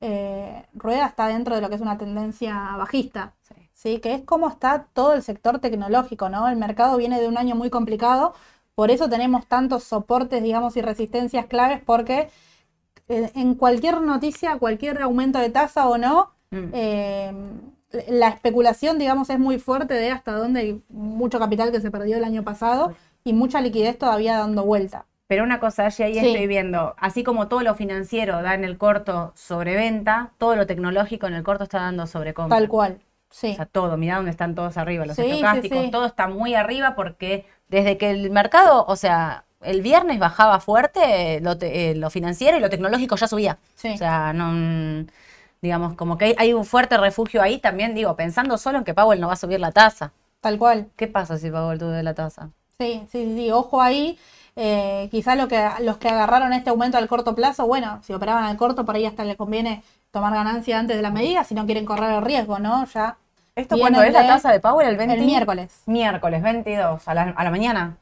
[0.01, 3.33] eh, ruedas está dentro de lo que es una tendencia bajista.
[3.41, 3.55] Sí.
[3.75, 3.99] ¿sí?
[3.99, 6.47] Que es como está todo el sector tecnológico, ¿no?
[6.47, 8.33] El mercado viene de un año muy complicado,
[8.75, 12.29] por eso tenemos tantos soportes, digamos, y resistencias claves, porque
[13.07, 16.69] eh, en cualquier noticia, cualquier aumento de tasa o no, Mm.
[16.73, 17.33] eh,
[18.09, 22.17] la especulación, digamos, es muy fuerte de hasta dónde hay mucho capital que se perdió
[22.17, 25.05] el año pasado y mucha liquidez todavía dando vuelta.
[25.27, 26.27] Pero una cosa, allí ahí Sí.
[26.27, 31.25] estoy viendo, así como todo lo financiero da en el corto sobreventa, todo lo tecnológico
[31.27, 32.57] en el corto está dando sobrecompra.
[32.57, 32.99] Tal cual,
[33.31, 33.51] sí.
[33.53, 35.91] O sea, todo, mirá dónde están todos arriba, los Sí, sí, estocásticos, sí.
[35.91, 41.39] todo está muy arriba porque desde que el mercado, o sea, el viernes bajaba fuerte
[41.41, 43.57] lo, te- eh, lo financiero y lo tecnológico ya subía.
[43.75, 43.89] Sí.
[43.93, 45.07] O sea, no, mm,
[45.61, 48.93] digamos, como que hay, hay un fuerte refugio ahí también, digo, pensando solo en que
[48.93, 50.11] Powell no va a subir la tasa.
[50.41, 50.89] Tal cual.
[50.95, 52.49] ¿Qué pasa si Powell sube la tasa?
[52.79, 54.17] Sí, sí, sí, sí, ojo ahí.
[54.57, 58.45] Eh, quizá lo que, los que agarraron este aumento al corto plazo, bueno, si operaban
[58.45, 61.65] al corto, por ahí hasta les conviene tomar ganancia antes de la medida, si no
[61.65, 62.85] quieren correr el riesgo, ¿no?
[62.93, 63.17] Ya
[63.55, 64.87] ¿Esto cuándo es la tasa de Powell?
[64.89, 65.15] El 20?
[65.15, 67.97] el miércoles, Miércoles, 22, a la, a la mañana.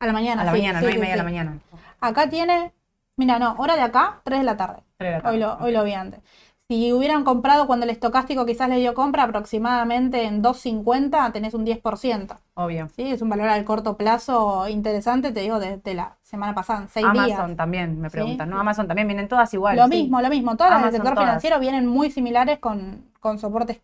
[0.00, 0.42] a la mañana.
[0.42, 1.58] A la sí, mañana, sí, 9 y sí, media de la mañana.
[2.00, 2.72] Acá tiene,
[3.16, 4.82] mira, no, hora de acá, 3 de la tarde.
[4.96, 5.34] Tres de la tarde.
[5.34, 6.20] Hoy lo, hoy lo vi antes.
[6.68, 11.64] Si hubieran comprado cuando el estocástico quizás les dio compra aproximadamente en 2.50, tenés un
[11.64, 12.36] 10%.
[12.56, 12.88] Obvio.
[12.94, 13.04] ¿sí?
[13.10, 17.06] Es un valor al corto plazo interesante, te digo, desde la semana pasada, en 6
[17.06, 17.56] Amazon días.
[17.56, 18.12] también, me Sí.
[18.12, 18.60] preguntan, ¿no?
[18.60, 19.76] Amazon también vienen todas igual.
[19.76, 19.90] Lo sí.
[20.02, 20.56] mismo, lo mismo.
[20.58, 21.26] Todas las del Amazon, sector todas.
[21.26, 23.76] financiero vienen muy similares con, con soportes.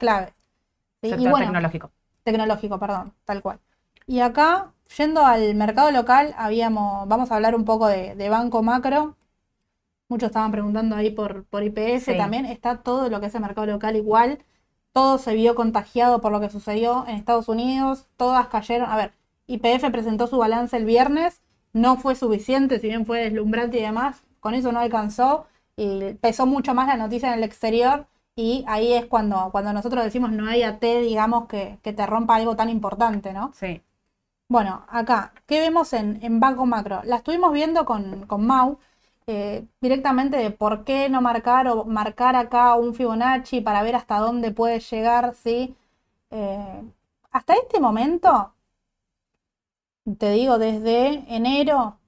[1.01, 1.90] Sector Y bueno, tecnológico.
[2.23, 3.61] tecnológico, perdón, tal cual.
[4.07, 8.62] Y acá, yendo al mercado local, habíamos, vamos a hablar un poco de, de banco
[8.62, 9.16] macro.
[10.09, 12.17] Muchos estaban preguntando ahí por, por IPF Sí.
[12.17, 12.47] también.
[12.47, 14.38] Está todo lo que es el mercado local igual.
[14.93, 18.07] Todo se vio contagiado por lo que sucedió en Estados Unidos.
[18.17, 18.90] Todas cayeron.
[18.90, 19.12] A ver,
[19.47, 21.40] IPF presentó su balance el viernes.
[21.73, 24.23] No fue suficiente, si bien fue deslumbrante y demás.
[24.40, 25.47] Con eso no alcanzó.
[25.77, 28.07] Y pesó mucho más la noticia en el exterior.
[28.37, 32.37] Y ahí es cuando, cuando nosotros decimos no hay AT, digamos, que, que te rompa
[32.37, 33.53] algo tan importante, ¿no?
[33.55, 33.81] Sí.
[34.49, 37.01] Bueno, acá, ¿qué vemos en, en Banco Macro?
[37.05, 38.79] La estuvimos viendo con, con Mau,
[39.27, 44.19] eh, directamente de por qué no marcar o marcar acá un Fibonacci para ver hasta
[44.19, 45.77] dónde puede llegar, ¿sí?
[46.31, 46.83] Eh,
[47.33, 48.55] hasta este momento,
[50.19, 51.99] te digo, desde enero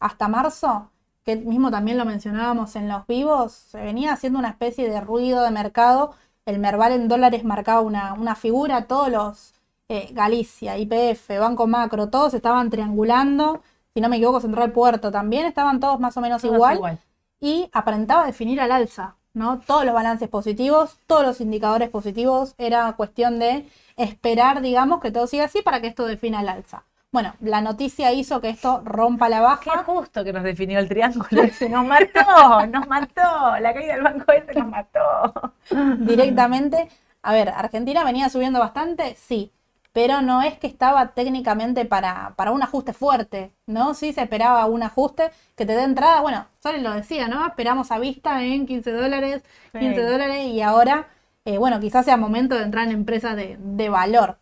[0.00, 0.90] hasta marzo,
[1.24, 5.42] que mismo también lo mencionábamos en los vivos, se venía haciendo una especie de ruido
[5.42, 6.14] de mercado.
[6.46, 9.54] El Merval en dólares marcaba una, una figura, todos los
[9.88, 13.62] eh, Galicia, IPF, Banco Macro, todos estaban triangulando.
[13.96, 16.98] Si no me equivoco, Central Puerto también estaban todos más o menos Todas igual
[17.40, 19.60] y aparentaba definir al alza, ¿no?
[19.60, 25.26] Todos los balances positivos, todos los indicadores positivos, era cuestión de esperar, digamos, que todo
[25.26, 26.84] siga así para que esto defina al alza.
[27.10, 29.84] Bueno, la noticia hizo que esto rompa la Qué baja.
[29.84, 31.70] justo que nos definió el triángulo ese.
[31.70, 33.58] Nos mató, nos mató.
[33.60, 35.54] La caída del banco ese nos mató.
[36.00, 36.90] directamente.
[37.22, 39.52] A ver, Argentina venía subiendo bastante, sí,
[39.96, 43.94] pero no es que estaba técnicamente para, para un ajuste fuerte, ¿no?
[43.94, 47.46] Sí se esperaba un ajuste que te dé entrada, bueno, Sole lo decía, ¿no?
[47.46, 49.42] Esperamos a vista en 15 dólares,
[49.72, 49.78] Sí.
[49.78, 51.08] 15 dólares y ahora,
[51.46, 54.36] eh, bueno, quizás sea momento de entrar en empresas de, de valor.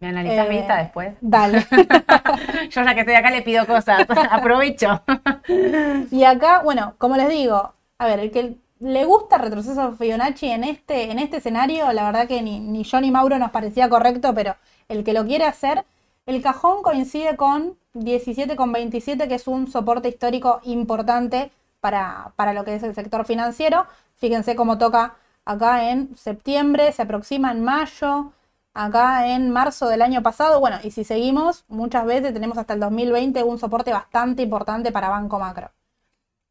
[0.00, 1.14] ¿Me analizás Eh, mi lista después?
[1.20, 1.66] Dale.
[2.70, 4.06] Yo ya que estoy acá le pido cosas.
[4.30, 5.02] Aprovecho.
[6.10, 10.64] y acá, bueno, como les digo, a ver, el que le gusta retroceso Fibonacci en
[10.64, 14.34] este, en este escenario, la verdad que ni, ni yo ni Mauro nos parecía correcto,
[14.34, 14.56] pero
[14.88, 15.84] el que lo quiere hacer,
[16.26, 22.74] el cajón coincide con 17,27, que es un soporte histórico importante para, para lo que
[22.74, 23.86] es el sector financiero.
[24.16, 28.32] Fíjense cómo toca acá en septiembre, se aproxima en mayo,
[28.74, 30.60] acá en marzo del año pasado.
[30.60, 35.08] Bueno, y si seguimos, muchas veces tenemos hasta el 2020 un soporte bastante importante para
[35.08, 35.70] Banco Macro.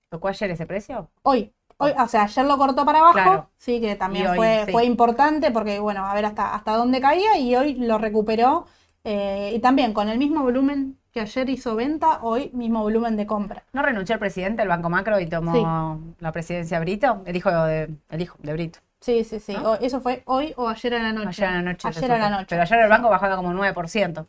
[0.09, 1.09] ¿Tocó ayer ese precio?
[1.23, 3.49] Hoy, hoy, o sea, ayer lo cortó para abajo, Claro.
[3.57, 4.71] sí, que también hoy, fue, sí.
[4.71, 8.65] fue importante porque, bueno, a ver hasta, hasta dónde caía y hoy lo recuperó.
[9.07, 13.27] eh, y también con el mismo volumen que ayer hizo venta, hoy mismo volumen de
[13.27, 13.63] compra.
[13.71, 17.21] ¿No renunció el presidente del Banco Macro y tomó la presidencia Brito?
[17.25, 18.79] El hijo de, el hijo de Brito.
[19.01, 19.53] Sí, sí, sí.
[19.53, 19.73] ¿No?
[19.73, 21.45] O- eso fue hoy o ayer a la noche.
[21.45, 21.87] Ayer a la noche.
[21.87, 22.45] Ayer a la noche.
[22.49, 24.25] Pero ayer el banco bajaba como 9%.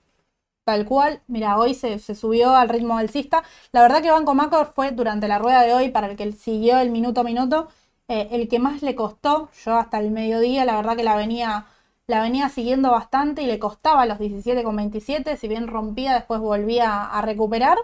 [0.67, 3.45] Tal cual, mira, hoy se, se subió al ritmo alcista.
[3.73, 6.79] La verdad que Banco Macro fue durante la rueda de hoy, para el que siguió
[6.81, 7.69] el minuto a minuto,
[8.09, 9.51] eh, el que más le costó.
[9.65, 11.67] Yo hasta el mediodía, la verdad que la venía,
[12.09, 15.37] la venía siguiendo bastante y le costaba los 17,27.
[15.39, 17.79] Si bien rompía, después volvía a recuperar.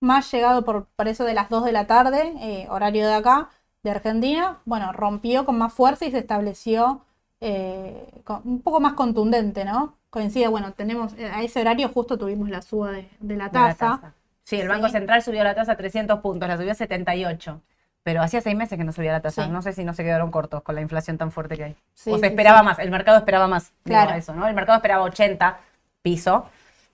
[0.00, 3.50] Más llegado por, por eso de las 2 de la tarde, eh, horario de acá,
[3.82, 4.60] de Argentina.
[4.66, 7.02] Bueno, rompió con más fuerza y se estableció
[7.40, 9.96] eh, un poco más contundente, ¿no?
[10.10, 14.14] Coincide, bueno, tenemos eh, a ese horario justo tuvimos la suba de, de la tasa.
[14.44, 14.92] Sí, el Banco Sí.
[14.92, 17.60] Central subió la tasa a 300 puntos, la subió a 78.
[18.04, 19.44] Pero hacía seis meses que no subía la tasa.
[19.44, 19.50] Sí.
[19.50, 21.76] No sé si no se quedaron cortos con la inflación tan fuerte que hay.
[21.94, 23.72] Sí, o se esperaba más, el mercado esperaba más.
[23.84, 24.14] digo, Claro.
[24.16, 24.46] eso, ¿no?
[24.46, 25.58] El mercado esperaba 80
[26.02, 26.46] piso,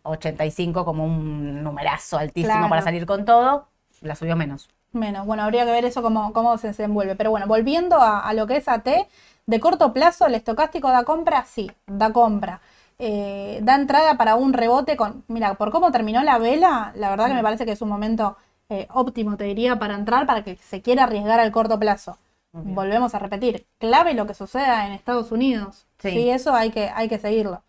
[0.04, 2.68] 85 como un numerazo altísimo Claro.
[2.70, 3.68] para salir con todo.
[4.00, 4.70] La subió menos.
[4.92, 7.14] Menos, bueno, habría que ver eso cómo, cómo se desenvuelve.
[7.14, 8.88] Pero bueno, volviendo a, a lo que es AT,
[9.46, 12.60] de corto plazo, el estocástico da compra, sí, da compra.
[12.98, 17.28] Eh, da entrada para un rebote con, mira, por cómo terminó la vela, la verdad
[17.28, 18.36] que me parece que es un momento
[18.68, 22.18] eh, óptimo, te diría, para entrar, para que se quiera arriesgar al corto plazo.
[22.52, 25.86] Volvemos a repetir, clave lo que suceda en Estados Unidos.
[25.98, 26.10] Sí.
[26.10, 27.62] Sí, eso hay que, hay que seguirlo.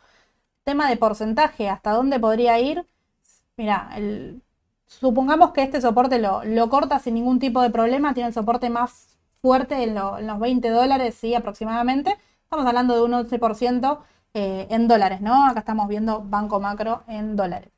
[0.63, 2.86] Tema de porcentaje, ¿hasta dónde podría ir?
[3.57, 4.41] Mira, el,
[4.88, 8.69] supongamos que este soporte lo, lo corta sin ningún tipo de problema, tiene el soporte
[8.69, 12.17] más fuerte en, lo- en los 20 dólares, sí, aproximadamente.
[12.43, 14.03] Estamos hablando de un 11%
[14.34, 15.45] eh, en dólares, ¿no?
[15.47, 17.69] Acá estamos viendo Banco Macro en dólares.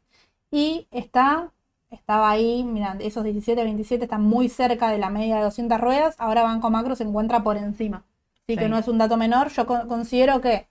[0.51, 1.51] Y está,
[1.89, 6.15] estaba ahí, mira, esos 17, 27 están muy cerca de la media de 200 ruedas,
[6.19, 8.03] ahora Banco Macro se encuentra por encima.
[8.47, 8.69] Así que Sí.
[8.69, 9.49] no es un dato menor.
[9.49, 10.67] Yo con- considero que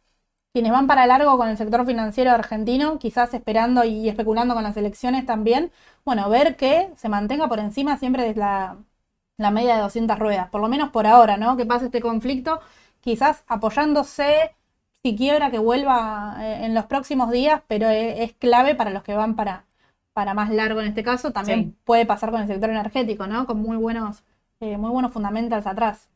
[0.53, 4.77] quienes van para largo con el sector financiero argentino, quizás esperando y especulando con las
[4.77, 5.73] elecciones también,
[6.05, 8.77] bueno, ver que se mantenga por encima siempre de la,
[9.37, 11.57] la media de 200 ruedas, por lo menos por ahora, ¿no?
[11.57, 12.61] Que pase este conflicto,
[13.01, 14.55] quizás apoyándose,
[15.05, 19.03] si quiebra, que vuelva eh, en los próximos días, pero e- es, clave para los
[19.03, 19.65] que van para,
[20.15, 21.31] para más largo en este caso.
[21.31, 21.75] También Sí.
[21.85, 23.47] puede pasar con el sector energético, ¿no?
[23.47, 24.25] Con muy buenos,
[24.61, 26.09] eh, muy buenos fundamentals atrás.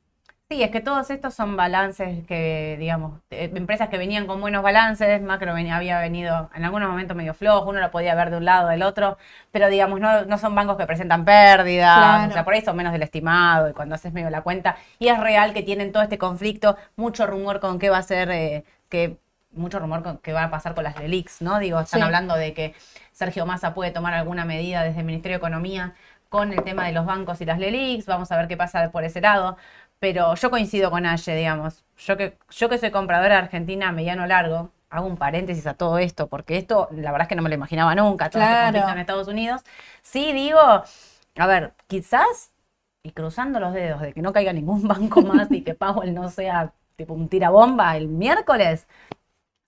[0.51, 4.63] Sí, es que todos estos son balances que, digamos, eh, empresas que venían con buenos
[4.63, 8.39] balances, Macro venía- había venido en algunos momentos medio flojo, uno lo podía ver de
[8.39, 9.19] un lado, del otro,
[9.53, 12.31] pero digamos, no, no son bancos que presentan pérdidas, Claro.
[12.31, 15.09] o sea, por ahí son menos del estimado y cuando haces medio la cuenta, y
[15.09, 18.65] es real que tienen todo este conflicto, mucho rumor con qué va a ser, eh,
[18.89, 19.19] que
[19.53, 21.59] mucho rumor qué va a pasar con las LELIX, ¿no?
[21.59, 22.05] Digo, están Sí.
[22.05, 22.75] hablando de que
[23.13, 25.95] Sergio Massa puede tomar alguna medida desde el Ministerio de Economía
[26.29, 29.05] con el tema de los bancos y las LELIX, vamos a ver qué pasa por
[29.05, 29.57] ese lado.
[29.99, 31.85] Pero yo coincido con Aye, digamos.
[31.97, 35.99] Yo que, yo que soy compradora de Argentina mediano largo, hago un paréntesis a todo
[35.99, 38.65] esto, porque esto la verdad es que no me lo imaginaba nunca, todo este Claro.
[38.65, 39.63] conflicto en Estados Unidos.
[40.03, 42.53] Sí digo, a ver, quizás,
[43.03, 46.31] y cruzando los dedos de que no caiga ningún banco más y que Powell no
[46.31, 48.87] sea tipo un tirabomba el miércoles,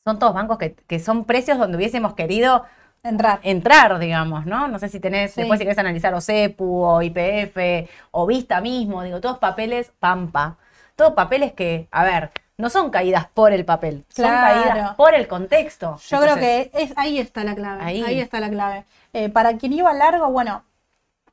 [0.05, 2.64] son todos bancos que, que son precios donde hubiésemos querido
[3.05, 3.39] Entrar.
[3.45, 4.66] entrar, digamos, ¿no?
[4.66, 5.41] No sé si tenés, Sí.
[5.43, 10.57] después si querés analizar o CEPU o IPF o Vista mismo, digo, todos papeles pampa.
[10.97, 14.62] Todos papeles que, a ver, no son caídas por el papel, son Claro.
[14.70, 15.97] caídas por el contexto.
[15.99, 17.83] Yo Entonces, creo que es, ahí está la clave.
[17.85, 18.03] Ahí.
[18.03, 18.85] Ahí, está la clave.
[19.12, 20.64] Eh, para quien iba largo, bueno,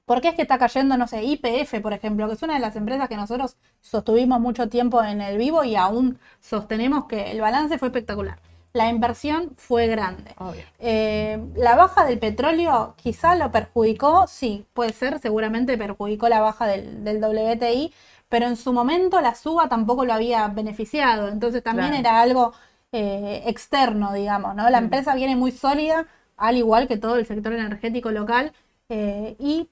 [0.08, 2.60] ¿por qué es que está cayendo, no sé, IPF, por ejemplo, que es una de
[2.62, 7.42] las empresas que nosotros sostuvimos mucho tiempo en el vivo y aún sostenemos que el
[7.42, 8.40] balance fue espectacular?
[8.74, 10.36] La inversión fue grande.
[10.80, 16.66] Eh, la baja del petróleo quizá lo perjudicó, sí, puede ser, seguramente perjudicó la baja
[16.68, 17.94] del, del WTI,
[18.30, 22.00] pero en su momento la suba tampoco lo había beneficiado, entonces también Claro.
[22.02, 22.54] era algo
[22.94, 24.70] eh, externo, digamos, ¿no?
[24.70, 24.84] La Mm.
[24.86, 28.54] empresa viene muy sólida, al igual que todo el sector energético local,
[28.90, 29.68] eh, y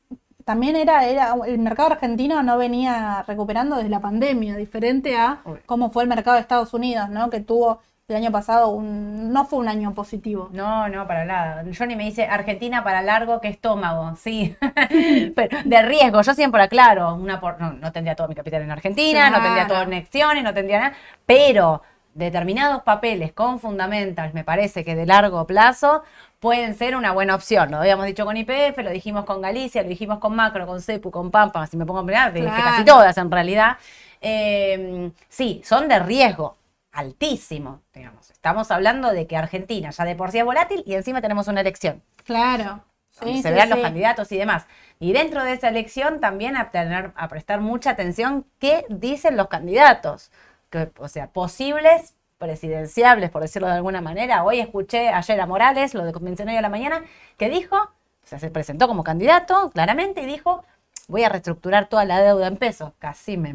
[0.46, 5.90] también era, era, el mercado argentino no venía recuperando desde la pandemia, diferente a cómo
[5.90, 7.32] fue el mercado de Estados Unidos, ¿no?
[7.32, 10.50] Que tuvo el año pasado un, no fue un año positivo.
[10.54, 11.64] No, no, para nada.
[11.76, 14.56] Johnny me dice, Argentina para largo que estómago, sí.
[15.36, 18.70] Pero de riesgo, yo siempre aclaro, una por, no, no tendría todo mi capital en
[18.70, 21.82] Argentina, no tendría todo en acciones, no tendría nada, pero
[22.14, 26.04] determinados papeles con fundamentals, me parece que de largo plazo,
[26.46, 27.72] pueden ser una buena opción.
[27.72, 31.10] Lo habíamos dicho con IPF, lo dijimos con Galicia, lo dijimos con Macro, con CEPU,
[31.10, 33.78] con Pampa, si me pongo a pelear, dije casi todas en realidad.
[34.22, 36.56] Eh, sí, son de riesgo
[36.92, 38.30] altísimo, digamos.
[38.30, 41.62] Estamos hablando de que Argentina ya de por sí es volátil y encima tenemos una
[41.62, 42.04] elección.
[42.24, 42.84] Claro.
[43.10, 44.68] se vean los candidatos y demás.
[45.00, 49.48] Y dentro de esa elección también a, tener, a prestar mucha atención qué dicen los
[49.48, 50.32] candidatos.
[50.70, 54.44] Que, o sea, posibles presidenciables, por decirlo de alguna manera.
[54.44, 57.04] Hoy escuché ayer a Morales, lo de mencioné hoy a la mañana,
[57.38, 60.64] que dijo, o sea, se presentó como candidato claramente y dijo,
[61.08, 62.94] voy a reestructurar toda la deuda en pesos.
[63.00, 63.54] Casi me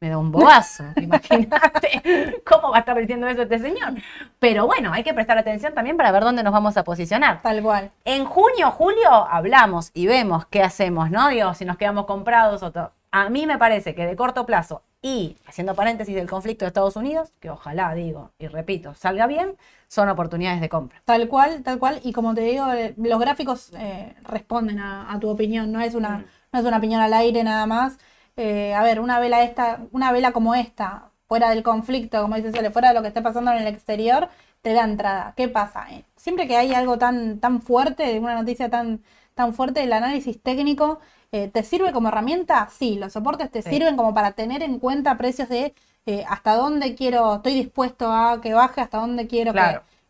[0.00, 0.84] me da un bobazo.
[0.96, 3.94] Imagínate cómo va a estar diciendo eso este señor.
[4.38, 7.42] Pero bueno, hay que prestar atención también para ver dónde nos vamos a posicionar.
[7.42, 7.90] Tal cual.
[8.04, 11.28] En junio, julio, hablamos y vemos qué hacemos, ¿no?
[11.28, 12.92] Digo, si nos quedamos comprados o todo.
[13.12, 16.96] A mí me parece que de corto plazo y haciendo paréntesis del conflicto de Estados
[16.96, 19.56] Unidos, que ojalá, digo, y repito, salga bien,
[19.88, 21.02] son oportunidades de compra.
[21.04, 22.00] Tal cual, tal cual.
[22.04, 26.18] Y como te digo, eh, los gráficos eh, responden a, tu opinión, no es una,
[26.18, 26.24] mm.
[26.52, 27.98] no es una opinión al aire nada más.
[28.36, 32.52] Eh, a ver, una vela esta, una vela como esta, fuera del conflicto, como dice
[32.52, 34.28] Sole, fuera de lo que esté pasando en el exterior,
[34.62, 35.34] te da entrada.
[35.36, 35.86] ¿Qué pasa?
[35.90, 39.02] Eh, siempre que hay algo tan, tan fuerte, una noticia tan,
[39.34, 41.00] tan fuerte, el análisis técnico
[41.32, 45.16] eh, te sirve como herramienta, sí, los soportes te sirven como para tener en cuenta
[45.16, 45.74] precios de
[46.28, 49.52] hasta dónde quiero, estoy dispuesto a que baje, hasta dónde quiero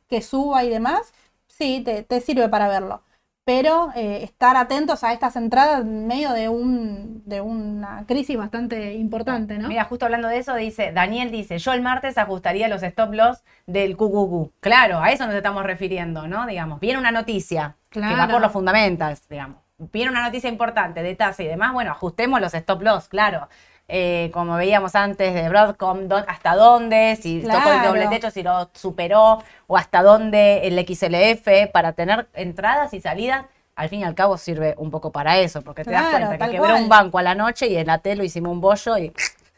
[0.09, 1.13] que, suba y demás,
[1.47, 3.03] sí, te, te sirve para verlo
[3.51, 8.95] pero eh, estar atentos a estas entradas en medio de, un, de una crisis bastante
[8.95, 9.67] importante, ¿no?
[9.67, 13.43] Mira, justo hablando de eso, dice, Daniel dice, yo el martes ajustaría los stop loss
[13.67, 14.61] del QQQ.
[14.61, 16.47] Claro, a eso nos estamos refiriendo, ¿no?
[16.47, 19.57] Digamos, viene una noticia que va por los fundamentals, digamos.
[19.93, 23.49] Viene una noticia importante de tasa y demás, bueno, ajustemos los stop loss, claro.
[23.93, 28.71] Eh, como veíamos antes de Broadcom, hasta dónde, si tocó el doble techo, si lo
[28.73, 33.47] superó, o hasta dónde el XLF, para tener entradas y salidas.
[33.75, 36.53] Al fin y al cabo sirve un poco para eso, porque te das cuenta que
[36.53, 39.13] quebró un banco a la noche y en la tele hicimos un bollo y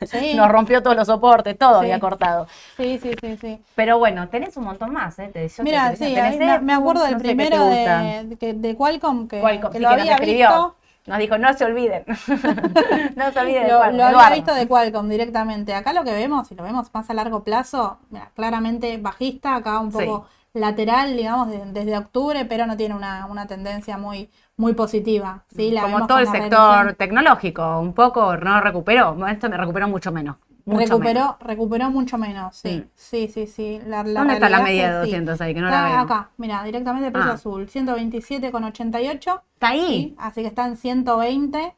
[0.37, 2.47] nos rompió todos los soportes, todo había cortado.
[2.77, 3.61] Sí, sí, sí, sí.
[3.75, 5.31] Pero bueno, tenés un montón más, ¿eh?
[5.63, 6.15] Mira, sí,
[6.63, 9.41] me, acuerdo del primero de, de, Qualcomm que,
[9.73, 10.77] que lo había visto
[11.07, 12.05] nos dijo, no se olviden.
[13.17, 13.97] no se olviden lo, de Qualcomm.
[13.97, 15.75] Lo había visto de Qualcomm directamente.
[15.75, 17.99] Acá lo que vemos, si lo vemos más a largo plazo,
[18.35, 24.31] claramente bajista, acá un poco lateral, digamos, desde octubre, pero no tiene una, tendencia muy,
[24.63, 25.45] muy positiva.
[25.55, 25.75] ¿sí?
[25.81, 30.37] Como todo el sector tecnológico, un poco no recuperó, esto me recuperó mucho menos
[30.67, 32.85] recuperó, recuperó mucho menos, sí.
[32.95, 33.81] Sí, sí, sí.
[33.87, 35.55] La, ¿Dónde está la media de 200 ahí?
[35.55, 35.99] Que no la veo.
[35.99, 37.35] Acá, mira, directamente precio ah.
[37.35, 37.67] azul.
[37.69, 39.43] 127,88.
[39.55, 40.15] ¿Está ahí?
[40.19, 41.75] así que está en 120.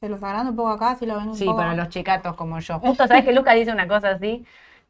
[0.00, 2.58] Se los agrando un poco acá, si lo ven un Sí, para los chicatos como
[2.60, 2.78] yo.
[2.78, 4.44] Justo, ¿sabes que Lucas dice una cosa así?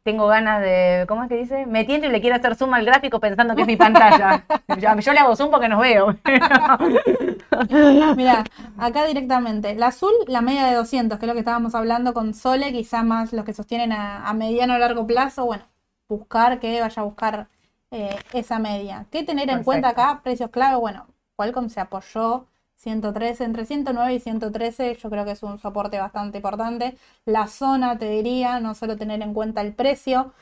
[0.05, 1.65] Tengo ganas de, ¿cómo es que dice?
[1.65, 4.45] Me tiento y le quiero hacer zoom al gráfico pensando que es mi pantalla.
[5.01, 6.15] yo, le hago zoom porque nos veo.
[8.15, 8.43] Mira,
[8.77, 9.73] acá directamente.
[9.73, 13.01] La azul, la media de 200, que es lo que estábamos hablando con Sole, quizá
[13.01, 15.43] más los que sostienen a, mediano o largo plazo.
[15.47, 15.63] Bueno,
[16.07, 17.47] buscar que vaya a buscar
[17.89, 19.07] eh, esa media.
[19.09, 20.21] ¿Qué tener en cuenta acá?
[20.23, 20.75] Precios clave.
[20.75, 22.45] Bueno, Qualcomm se apoyó
[22.77, 26.97] 113, entre 109 y 113 yo creo que es un soporte bastante importante.
[27.25, 30.33] La zona, te diría, no solo tener en cuenta el precio.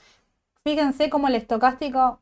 [0.63, 2.19] Fíjense cómo el estocástico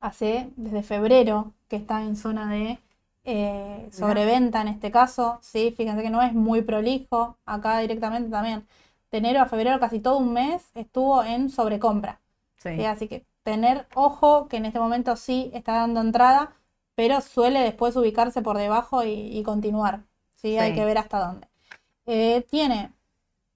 [0.00, 2.78] hace desde febrero que está en zona de
[3.24, 5.38] eh, sobreventa en este caso.
[5.42, 5.74] ¿sí?
[5.76, 7.36] Fíjense que no es muy prolijo.
[7.46, 8.66] Acá directamente también.
[9.10, 12.20] De enero a febrero, casi todo un mes, estuvo en sobrecompra.
[12.88, 16.52] Así que tener ojo que en este momento sí está dando entrada
[16.94, 20.02] pero suele después ubicarse por debajo y, continuar.
[20.36, 20.58] ¿sí?
[20.58, 21.48] Hay que ver hasta dónde.
[22.06, 22.92] Eh, tiene.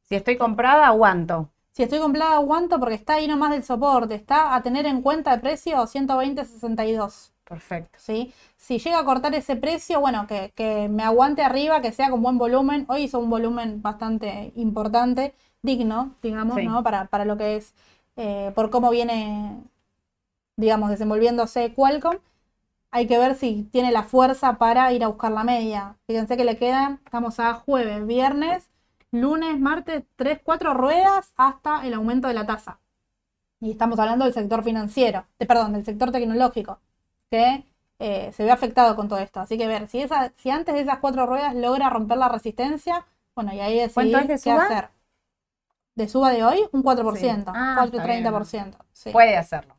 [0.05, 1.51] Si estoy comprada, aguanto.
[1.73, 4.15] Si estoy comprada, aguanto porque está ahí nomás del soporte.
[4.15, 7.33] Está a tener en cuenta el precio 120.62.
[7.45, 7.99] Perfecto.
[8.01, 8.33] ¿sí?
[8.57, 12.39] Si llega a cortar ese precio, bueno, que, me aguante arriba, que sea con buen
[12.39, 12.87] volumen.
[12.89, 16.83] Hoy hizo un volumen bastante importante, digno, digamos, ¿no?
[16.83, 17.75] Para, para, lo que es,
[18.17, 19.63] eh, por cómo viene,
[20.57, 22.17] digamos, desenvolviéndose Qualcomm
[22.97, 25.97] hay que ver si tiene la fuerza para ir a buscar la media.
[26.07, 28.71] Fíjense que le quedan, estamos a jueves, viernes,
[29.11, 32.81] lunes, martes, tres, cuatro ruedas hasta el aumento de la tasa.
[33.61, 36.81] Y estamos hablando del sector financiero, de, perdón, del sector tecnológico,
[37.31, 37.65] que
[37.99, 39.41] eh, se ve afectado con todo esto.
[39.41, 43.05] Así que ver, si, esa, si antes de esas cuatro ruedas logra romper la resistencia,
[43.35, 44.89] bueno, y ahí decidir qué hacer.
[45.95, 48.79] de suba de hoy, un 4%, Ah, 4,30%.
[48.93, 49.11] Sí.
[49.11, 49.76] Puede hacerlo.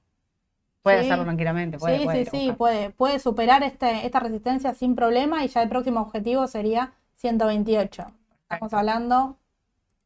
[0.88, 1.08] Puede Sí.
[1.08, 1.78] hacerlo tranquilamente.
[1.78, 5.62] Puede, sí, puede sí, sí, puede, puede superar este, esta resistencia sin problema y ya
[5.62, 8.06] el próximo objetivo sería 128.
[8.50, 9.36] Estamos hablando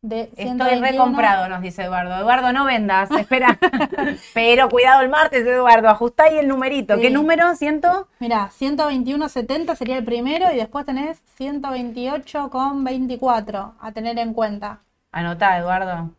[0.02, 0.92] de Estoy 121.
[0.92, 2.16] recomprado, nos dice Eduardo.
[2.18, 3.60] Eduardo, no vendas, espera.
[4.34, 6.96] Pero cuidado el martes, Eduardo, ajustá ahí el numerito.
[6.96, 7.02] Sí.
[7.02, 7.54] ¿Qué número?
[7.56, 8.08] ¿Ciento?
[8.20, 14.80] Mira, 121.70 sería el primero y después tenés 128,24 a tener en cuenta.
[15.12, 16.10] Anotá, Eduardo.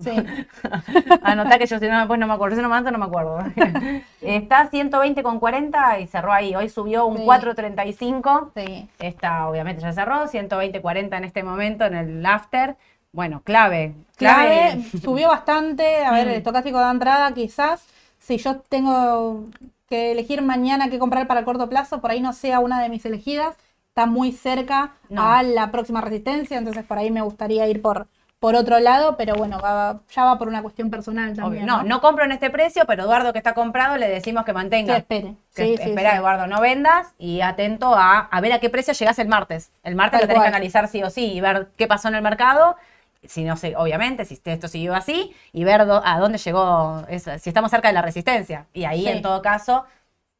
[0.00, 0.10] Sí,
[1.22, 2.56] Anotá que yo si no después no me acuerdo.
[2.56, 3.38] Si no me anoto, no me acuerdo.
[4.20, 6.54] Está 120,40 y cerró ahí.
[6.54, 7.24] Hoy subió un Sí.
[7.24, 8.50] 4,35.
[8.56, 8.88] sí.
[8.98, 10.26] Esta obviamente ya cerró.
[10.26, 12.76] 120,40 en este momento en el after.
[13.12, 13.94] Bueno, clave.
[14.16, 14.46] Clave.
[14.72, 16.04] Clave, subió bastante.
[16.04, 16.30] A ver, Mm.
[16.30, 17.86] el estocástico de entrada, quizás,
[18.18, 19.44] si yo tengo
[19.88, 22.88] que elegir mañana qué comprar para el corto plazo, por ahí no sea una de
[22.88, 23.56] mis elegidas.
[23.90, 25.22] Está muy cerca No.
[25.22, 28.08] a la próxima resistencia, entonces por ahí me gustaría ir por,
[28.38, 31.42] por otro lado, pero bueno, va- ya va por una cuestión personal Obvio.
[31.42, 31.66] también.
[31.66, 34.54] No, no compro en este precio, pero Eduardo que está comprado le decimos que Que
[34.54, 34.96] mantenga.
[34.98, 35.34] espere.
[35.54, 36.16] Que Sí, esp- sí, espera, sí.
[36.18, 39.72] Eduardo, no vendas y atento a, a ver a qué precio llegas el martes.
[39.82, 42.16] El martes Tal lo tenés que analizar sí o sí y ver qué pasó en
[42.16, 42.76] el mercado.
[43.22, 47.38] Si no sé, obviamente, si esto siguió así y ver do- a dónde llegó, esa-
[47.38, 48.66] si estamos cerca de la resistencia.
[48.74, 49.86] Y ahí, en todo caso,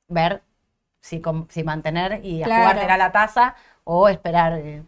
[0.09, 0.42] ver
[1.01, 2.62] si, com- si mantener y a Claro.
[2.64, 4.53] jugártela la tasa o esperar.
[4.59, 4.82] eh,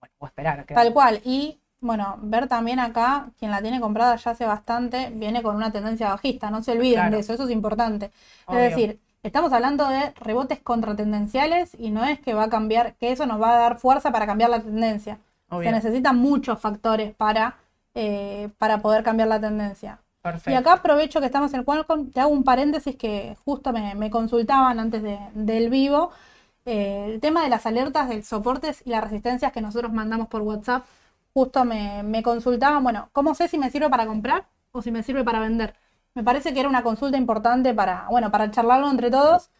[0.00, 0.64] bueno, o esperar.
[0.64, 1.20] Tal cual.
[1.24, 5.70] Y bueno, ver también acá, quien la tiene comprada ya hace bastante, viene con una
[5.72, 6.50] tendencia bajista.
[6.50, 7.14] No se olviden Claro.
[7.14, 8.10] de eso, eso es importante.
[8.46, 8.60] Obvio.
[8.60, 13.12] Es decir, estamos hablando de rebotes contratendenciales y no es que va a cambiar, que
[13.12, 15.18] eso nos va a dar fuerza para cambiar la tendencia.
[15.48, 15.68] Obvio.
[15.70, 17.56] Se necesitan muchos factores para,
[17.94, 19.98] eh, para poder cambiar la tendencia.
[20.22, 20.50] Perfecto.
[20.50, 24.10] Y acá aprovecho que estamos en Qualcomm, te hago un paréntesis que justo me, me
[24.10, 26.10] consultaban antes de- del vivo.
[26.68, 30.42] eh, el tema de las alertas de soportes y las resistencias que nosotros mandamos por
[30.42, 30.84] WhatsApp,
[31.36, 35.02] justo me, me consultaban, bueno, ¿cómo sé si me sirve para comprar o si me
[35.02, 35.74] sirve para vender?
[36.14, 39.50] Me parece que era una consulta importante para, bueno, para charlarlo entre todos.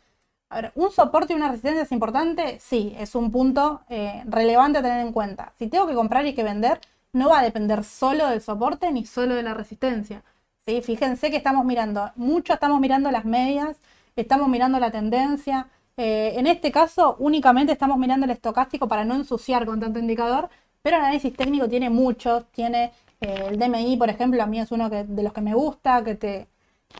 [0.48, 2.58] A ver, ¿un soporte y una resistencia es importante?
[2.60, 5.52] Sí, es un punto eh, relevante a tener en cuenta.
[5.58, 6.80] Si tengo que comprar y que vender,
[7.12, 10.22] no va a depender solo del soporte ni solo de la resistencia.
[10.64, 10.80] ¿sí?
[10.80, 13.76] Fíjense que estamos mirando, mucho estamos mirando las medias,
[14.16, 15.68] estamos mirando la tendencia.
[15.98, 20.48] Eh, en este caso, únicamente estamos mirando el estocástico para no ensuciar con tanto indicador,
[20.86, 24.70] pero el análisis técnico tiene muchos, tiene eh, el DMI, por ejemplo, a mí es
[24.70, 26.46] uno que, de los que me gusta, que te,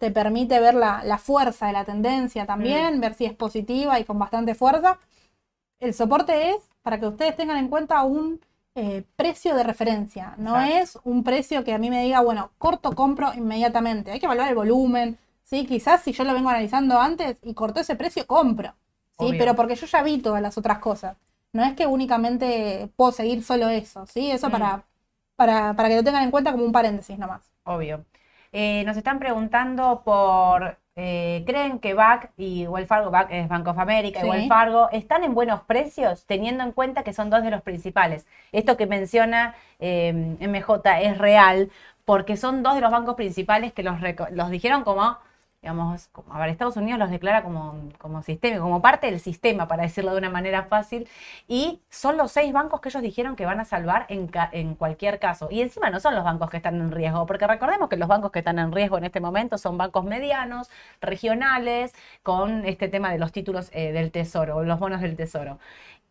[0.01, 4.05] te permite ver la, la fuerza de la tendencia también, ver si es positiva y
[4.05, 4.99] con bastante fuerza.
[5.79, 8.41] El soporte es, para que ustedes tengan en cuenta, un
[8.75, 10.35] eh, precio de referencia.
[10.37, 10.83] No Exacto.
[10.83, 14.11] es un precio que a mí me diga, bueno, corto, compro inmediatamente.
[14.11, 15.17] Hay que evaluar el volumen.
[15.45, 15.65] ¿sí?
[15.65, 18.71] Quizás si yo lo vengo analizando antes y cortó ese precio, compro.
[19.17, 19.27] ¿sí?
[19.27, 19.39] Obvio.
[19.39, 21.17] Pero porque yo ya vi todas las otras cosas.
[21.57, 24.07] No es que únicamente puedo seguir solo eso.
[24.07, 24.31] ¿sí?
[24.31, 24.53] Eso Mm.
[24.53, 24.85] para,
[25.37, 27.51] para, para que lo tengan en cuenta como un paréntesis nomás.
[27.65, 28.05] Obvio.
[28.53, 33.67] Eh, nos están preguntando por, eh, ¿creen que BAC y Wells Fargo, BAC es Bank
[33.69, 34.27] of America Sí.
[34.27, 37.63] y Wells Fargo, están en buenos precios teniendo en cuenta que son dos de los
[37.63, 38.27] principales?
[38.53, 41.71] Esto que menciona eh, MJ es real
[42.05, 43.97] porque son dos de los bancos principales que los,
[44.31, 45.19] los dijeron como,
[45.67, 49.67] digamos, como, a ver, Estados Unidos los declara como, como sistema, como parte del sistema,
[49.67, 51.09] para decirlo de una manera fácil,
[51.49, 55.19] y son los seis bancos que ellos dijeron que van a salvar en, en cualquier
[55.19, 55.49] caso.
[55.51, 58.31] Y encima no son los bancos que están en riesgo, porque recordemos que los bancos
[58.31, 61.93] que están en riesgo en este momento son bancos medianos, regionales,
[62.23, 65.59] con este tema de los títulos eh, del tesoro, los bonos del tesoro.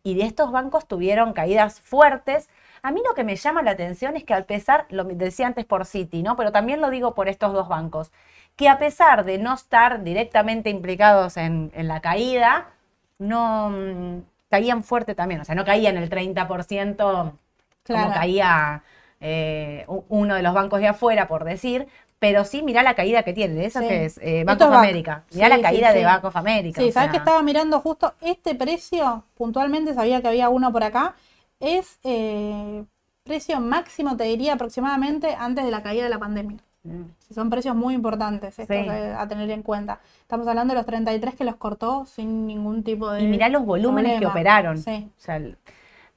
[0.02, 2.50] Y de estos bancos tuvieron caídas fuertes.
[2.82, 5.64] A mí lo que me llama la atención es que al pesar, lo decía antes
[5.64, 6.36] por Citi, ¿no?
[6.36, 8.12] Pero también lo digo por estos dos bancos,
[8.56, 12.68] que a pesar de no estar directamente implicados en, en la caída,
[13.18, 15.40] no mm, caían fuerte también.
[15.40, 17.34] O sea, no caían el 30% como
[17.84, 18.12] Claro.
[18.14, 18.82] caía
[19.20, 21.86] eh, uno de los bancos de afuera, por decir.
[22.18, 23.54] Pero sí, mirá la caída que tiene.
[23.54, 23.88] ¿De esa Sí.
[23.88, 24.18] que es?
[24.22, 24.72] Eh, Bank of.
[24.72, 25.24] America.
[25.34, 25.98] Mirá Sí, la caída sí.
[25.98, 26.80] de Bank of America.
[26.80, 31.14] Sí, sabes que estaba mirando justo este precio, puntualmente sabía que había uno por acá,
[31.60, 32.84] es eh,
[33.24, 36.58] precio máximo, te diría aproximadamente antes de la caída de la pandemia.
[36.86, 38.88] Mm, Son precios muy importantes esto Sí.
[38.88, 40.00] a tener en cuenta.
[40.20, 43.64] Estamos hablando de los 33 que los cortó sin ningún tipo de Y mirá los
[43.64, 44.78] volúmenes que operaron.
[44.78, 45.08] Sí.
[45.16, 45.40] O sea,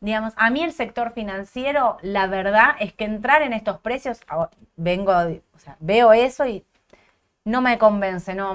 [0.02, 4.22] digamos, a mí el sector financiero, la verdad es que entrar en estos precios,
[4.78, 6.64] vengo, o sea, veo eso y
[7.44, 8.54] no me convence, no,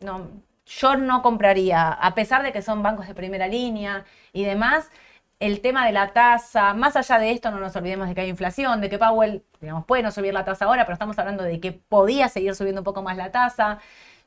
[0.00, 0.28] no,
[0.66, 4.90] yo no compraría, a pesar de que son bancos de primera línea y demás,
[5.40, 8.28] el tema de la tasa, más allá de esto, no nos olvidemos de que hay
[8.30, 11.60] inflación, de que Powell, digamos, puede no subir la tasa ahora, pero estamos hablando de
[11.60, 13.78] que podía seguir subiendo un poco más la tasa.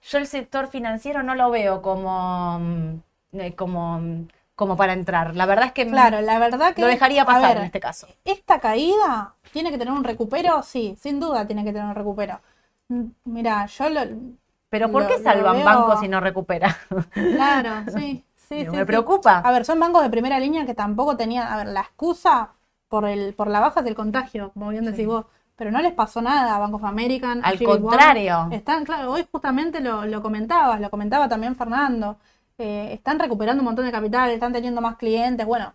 [0.03, 2.93] Yo el sector financiero no lo veo como, mm,
[3.33, 5.35] eh, como mm, como para entrar.
[5.35, 6.81] La verdad es que Claro, la verdad que.
[6.81, 8.07] lo dejaría pasar ver, en este caso.
[8.25, 12.41] Esta caída tiene que tener un recupero, sí, sin duda tiene que tener un recupero.
[12.89, 14.01] Mm, Mira, yo lo.
[14.69, 16.75] Pero ¿por lo- qué salvan veo- bancos si no recupera?
[17.31, 18.85] Claro, sí, sí, me sí.
[18.85, 19.39] preocupa.
[19.39, 21.47] A ver, son bancos de primera línea que tampoco tenían.
[21.47, 22.53] A ver, la excusa
[22.87, 25.25] por el por la baja es el contagio, como bien decís vos.
[25.55, 27.41] Pero no les pasó nada a Bank of American.
[27.43, 28.47] Al contrario.
[28.51, 32.17] Están, claro, hoy justamente lo, lo comentabas, lo comentaba también Fernando.
[32.59, 35.45] Eh, están recuperando un montón de capital, están teniendo más clientes.
[35.47, 35.73] Bueno,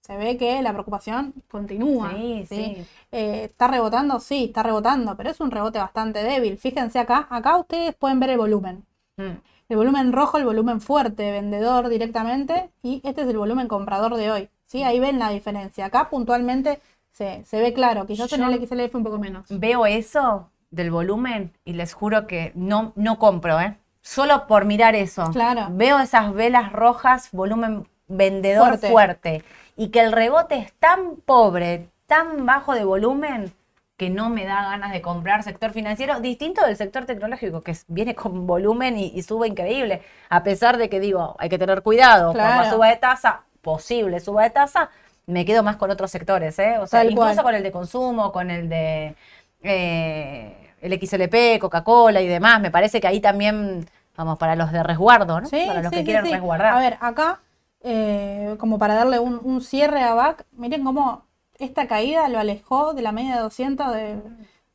[0.00, 2.10] se ve que la preocupación continúa.
[2.12, 2.86] Sí, sí.
[3.12, 4.20] Eh, ¿Está rebotando?
[4.20, 6.58] Sí, está rebotando, pero es un rebote bastante débil.
[6.58, 8.84] Fíjense acá, acá ustedes pueden ver el volumen.
[9.16, 9.36] Mm.
[9.70, 14.30] El volumen rojo, el volumen fuerte, vendedor directamente, y este es el volumen comprador de
[14.32, 14.48] hoy.
[14.66, 14.82] ¿sí?
[14.82, 15.86] Ahí ven la diferencia.
[15.86, 16.80] Acá puntualmente
[17.12, 19.46] se, se ve claro, quizás en Yo- el XLF un poco menos.
[19.48, 23.76] Veo eso del volumen y les juro que no, no compro, ¿eh?
[24.02, 25.30] Solo por mirar eso.
[25.30, 25.68] Claro.
[25.70, 28.90] Veo esas velas rojas, volumen vendedor Fuerte.
[28.90, 29.44] fuerte.
[29.76, 33.52] Y que el rebote es tan pobre, tan bajo de volumen,
[34.00, 38.14] que no me da ganas de comprar sector financiero, distinto del sector tecnológico, que viene
[38.14, 40.00] con volumen y, y sube increíble.
[40.30, 42.62] A pesar de que digo, hay que tener cuidado, Claro.
[42.62, 44.88] como suba de tasa, posible suba de tasa,
[45.26, 46.78] me quedo más con otros sectores, ¿eh?
[46.78, 47.44] O sea, Tal incluso cual.
[47.44, 49.14] con el de consumo, con el de
[49.62, 52.58] eh, el XLP, Coca-Cola y demás.
[52.62, 53.86] Me parece que ahí también,
[54.16, 55.46] vamos, para los de resguardo, ¿no?
[55.46, 56.32] Sí, para los sí, que quieren sí.
[56.32, 56.74] resguardar.
[56.74, 57.40] A ver, acá,
[57.82, 61.26] eh, como para darle un, un cierre a BAC, miren cómo
[61.60, 64.22] esta caída lo alejó de la media de 200 de,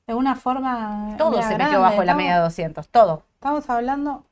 [0.07, 1.15] de una forma.
[1.17, 1.63] todo se grande.
[1.65, 3.23] metió bajo la media de 200, todo.
[3.35, 4.25] Estamos hablando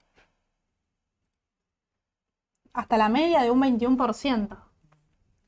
[2.73, 4.57] hasta la media de un 21%.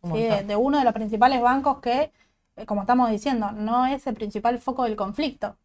[0.01, 0.21] Un ¿sí?
[0.23, 2.11] de, de uno de los principales bancos que,
[2.55, 5.57] eh, como estamos diciendo, no es el principal foco del conflicto.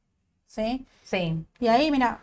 [0.46, 0.86] ¿sí?
[1.02, 1.44] Sí.
[1.58, 2.20] Y ahí, mira.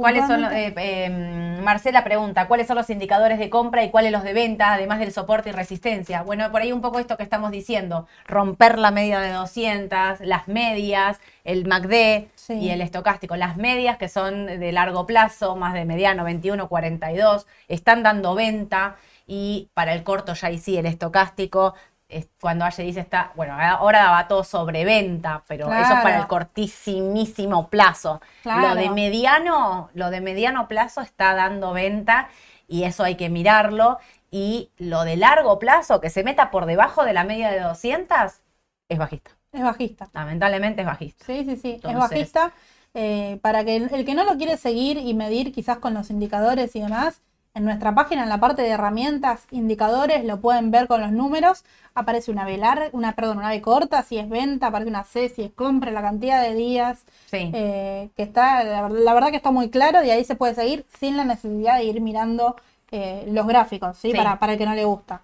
[0.00, 4.22] ¿Cuáles son, eh, eh, Marcela pregunta, ¿cuáles son los indicadores de compra y cuáles los
[4.22, 6.22] de venta, además del soporte y resistencia?
[6.22, 10.48] Bueno, por ahí un poco esto que estamos diciendo, romper la media de 200, las
[10.48, 12.54] medias, el MACD Sí.
[12.54, 13.36] y el estocástico.
[13.36, 18.96] Las medias que son de largo plazo, más de mediano, 21, 42, están dando venta
[19.26, 21.99] y para el corto ya ahí sí, el estocástico, es
[22.40, 26.26] cuando Aye dice está, bueno, ahora daba todo sobre venta, pero eso es para el
[26.26, 28.20] cortísimísimo plazo.
[28.52, 32.28] Lo de mediano, lo de mediano plazo está dando venta
[32.68, 33.98] y eso hay que mirarlo.
[34.30, 38.40] Y lo de largo plazo, que se meta por debajo de la media de 200,
[38.88, 39.30] es bajista.
[39.52, 40.08] Es bajista.
[40.12, 41.24] Lamentablemente es bajista.
[41.24, 42.52] Sí, sí, sí, es bajista.
[42.94, 46.10] eh, para que el, el que no lo quiere seguir y medir quizás con los
[46.10, 47.20] indicadores y demás,
[47.54, 51.64] en nuestra página, en la parte de herramientas, indicadores, lo pueden ver con los números.
[51.94, 55.28] Aparece una B larga, una, perdón, una B corta si es venta, aparece una C
[55.28, 57.50] si es compra, la cantidad de días, Sí.
[57.52, 60.54] eh, que está, la, ver- la verdad que está muy claro y ahí se puede
[60.54, 62.56] seguir sin la necesidad de ir mirando
[62.92, 64.12] eh, los gráficos, ¿sí?
[64.12, 64.16] Sí.
[64.16, 65.22] Para, para el que no le gusta.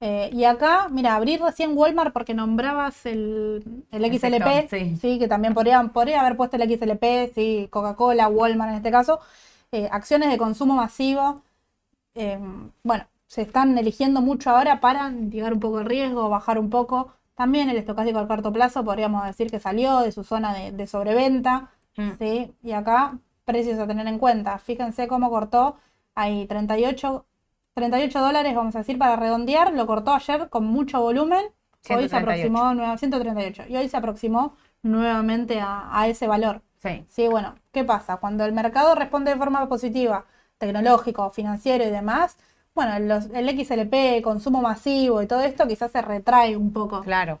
[0.00, 4.68] Eh, y acá, mira, abrí recién Walmart porque nombrabas el, el XLP,
[5.00, 5.18] sí.
[5.18, 9.20] que también podría, podría haber puesto el XLP, sí, Coca-Cola, Walmart en este caso.
[9.72, 11.42] Eh, acciones de consumo masivo,
[12.18, 12.38] eh,
[12.82, 17.12] bueno, se están eligiendo mucho ahora para mitigar un poco el riesgo, bajar un poco.
[17.34, 20.86] También el estocástico al corto plazo podríamos decir que salió de su zona de, de
[20.86, 22.12] sobreventa, Mm.
[22.18, 22.54] ¿sí?
[22.62, 24.58] Y acá, precios a tener en cuenta.
[24.58, 25.76] Fíjense cómo cortó
[26.14, 27.26] ahí 38,
[27.74, 29.72] 38 dólares, vamos a decir, para redondear.
[29.74, 31.40] Lo cortó ayer con mucho volumen.
[31.46, 31.50] Hoy
[31.80, 32.16] se 138.
[32.18, 33.64] aproximó, nueva- 138.
[33.68, 36.62] Y hoy se aproximó nuevamente a, a ese valor.
[36.82, 37.04] Sí.
[37.08, 38.18] Sí, bueno, ¿qué pasa?
[38.18, 40.24] Cuando el mercado responde de forma positiva,
[40.58, 42.36] tecnológico, financiero y demás,
[42.74, 47.02] bueno, los- el XLP, consumo masivo y todo esto quizás se retrae un poco.
[47.02, 47.40] Claro.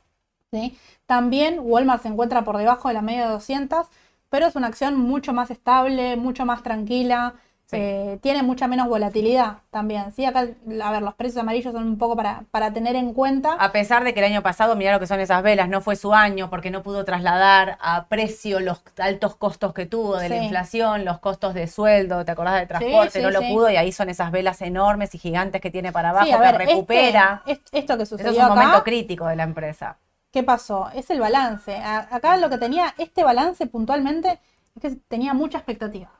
[0.52, 0.76] ¿sí?
[1.06, 3.86] También Walmart se encuentra por debajo de la media de 200,
[4.30, 7.34] pero es una acción mucho más estable, mucho más tranquila,
[7.70, 7.76] Sí.
[7.78, 10.10] eh, tiene mucha menos volatilidad también.
[10.12, 10.24] ¿sí?
[10.24, 10.46] Acá,
[10.82, 13.52] a ver, los precios amarillos son un poco para, para tener en cuenta.
[13.60, 15.94] A pesar de que el año pasado, mirá lo que son esas velas, no fue
[15.94, 20.36] su año porque no pudo trasladar a precio los altos costos que tuvo de la
[20.42, 23.10] inflación, los costos de sueldo, ¿te acordás del transporte?
[23.18, 26.08] sí, no lo pudo y ahí son esas velas enormes y gigantes que tiene para
[26.08, 27.42] abajo a ver, este- recupera.
[27.44, 29.98] est- esto que Eso sucedió es un acá, momento crítico de la empresa.
[30.32, 30.88] ¿Qué pasó?
[30.94, 31.76] Es el balance.
[31.76, 34.40] A- acá lo que tenía este balance puntualmente
[34.74, 36.10] es que tenía mucha expectativa.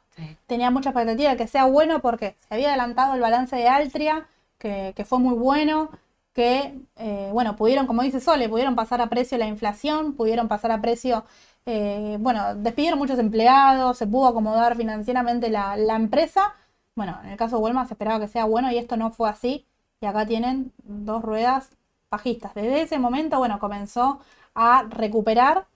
[0.47, 4.27] Tenía mucha expectativa de que sea bueno porque se había adelantado el balance de Altria,
[4.59, 5.91] que, que fue muy bueno,
[6.33, 10.71] que, eh, bueno, pudieron, como dice Sole, pudieron pasar a precio la inflación, pudieron pasar
[10.71, 11.25] a precio,
[11.67, 16.55] eh, bueno, despidieron muchos empleados, se pudo acomodar financieramente la, la empresa.
[16.95, 19.29] Bueno, en el caso de Walmart se esperaba que sea bueno y esto no fue
[19.29, 19.67] así.
[20.01, 21.71] Y acá tienen dos ruedas
[22.11, 22.55] bajistas.
[22.55, 24.21] Desde ese momento, bueno, comenzó
[24.55, 25.67] a recuperar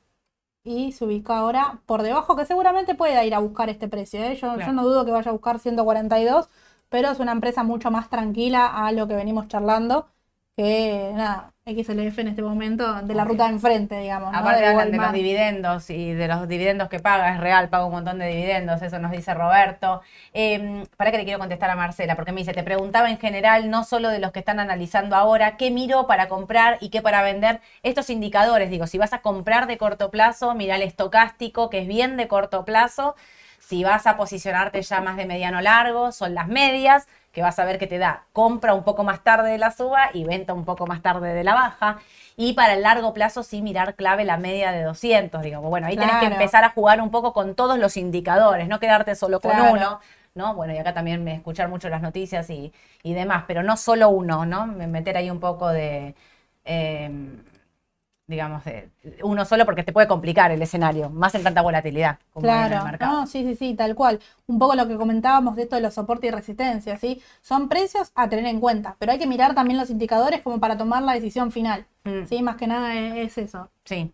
[0.65, 4.23] y se ubicó ahora por debajo, que seguramente pueda ir a buscar este precio.
[4.23, 4.37] ¿eh?
[4.37, 6.49] Yo, yo no dudo que vaya a buscar 142,
[6.89, 10.12] pero es una empresa mucho más tranquila a lo que venimos charlando
[10.57, 14.33] que nada, XLF en este momento de la ruta de enfrente, digamos.
[14.33, 14.39] ¿no?
[14.39, 17.87] Aparte De hablan de los dividendos y de los dividendos que paga, es real, paga
[17.87, 20.03] un montón de dividendos, eso nos dice Roberto.
[20.35, 23.71] Eh, para que le quiero contestar a Marcela, porque me dice, te preguntaba en general,
[23.71, 27.23] no solo de los que están analizando ahora, qué miro para comprar y qué para
[27.23, 27.61] vender.
[27.83, 31.89] Estos indicadores, digo, si vas a comprar de corto plazo, mira el estocástico, que es
[31.89, 33.15] bien de corto plazo.
[33.59, 37.64] Si vas a posicionarte ya más de mediano largo, son las medias, que vas a
[37.64, 40.64] ver que te da compra un poco más tarde de la suba y venta un
[40.64, 41.99] poco más tarde de la baja.
[42.37, 45.68] Y para el largo plazo sí mirar clave la media de 200, digamos.
[45.70, 46.35] Bueno, ahí tenés que Claro.
[46.35, 49.70] empezar a jugar un poco con todos los indicadores, no quedarte solo con Claro.
[49.72, 50.01] uno.
[50.35, 50.55] ¿no?
[50.55, 52.72] Bueno, y acá también me escuchar mucho las noticias y,
[53.03, 54.66] y demás, pero no solo uno, ¿no?
[54.66, 56.14] Me- Meter ahí un poco de,
[56.64, 57.11] eh,
[58.27, 58.91] digamos, de
[59.23, 62.62] uno solo porque te puede complicar el escenario, más en tanta volatilidad como hay en
[62.64, 63.12] el Claro, mercado.
[63.20, 64.20] no, sí, sí, sí, tal cual.
[64.47, 67.20] Un poco lo que comentábamos de esto de los soportes y resistencias, ¿sí?
[67.43, 70.77] Son precios a tener en cuenta, pero hay que mirar también los indicadores como para
[70.79, 72.27] tomar la decisión final, Mm.
[72.29, 72.43] ¿sí?
[72.43, 73.70] Más que nada es, es eso.
[73.85, 74.12] Sí.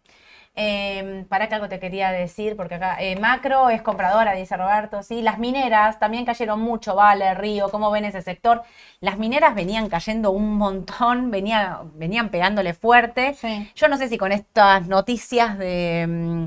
[0.60, 5.04] Eh, para que algo te quería decir, porque acá eh, Macro es compradora, dice Roberto,
[5.04, 5.22] sí.
[5.22, 8.62] Las mineras también cayeron mucho, Vale, Río, ¿cómo ven ese sector?
[8.98, 13.34] Las mineras venían cayendo un montón, venía, venían pegándole fuerte.
[13.34, 13.70] Sí.
[13.76, 16.44] Yo no sé si con estas noticias de, mm,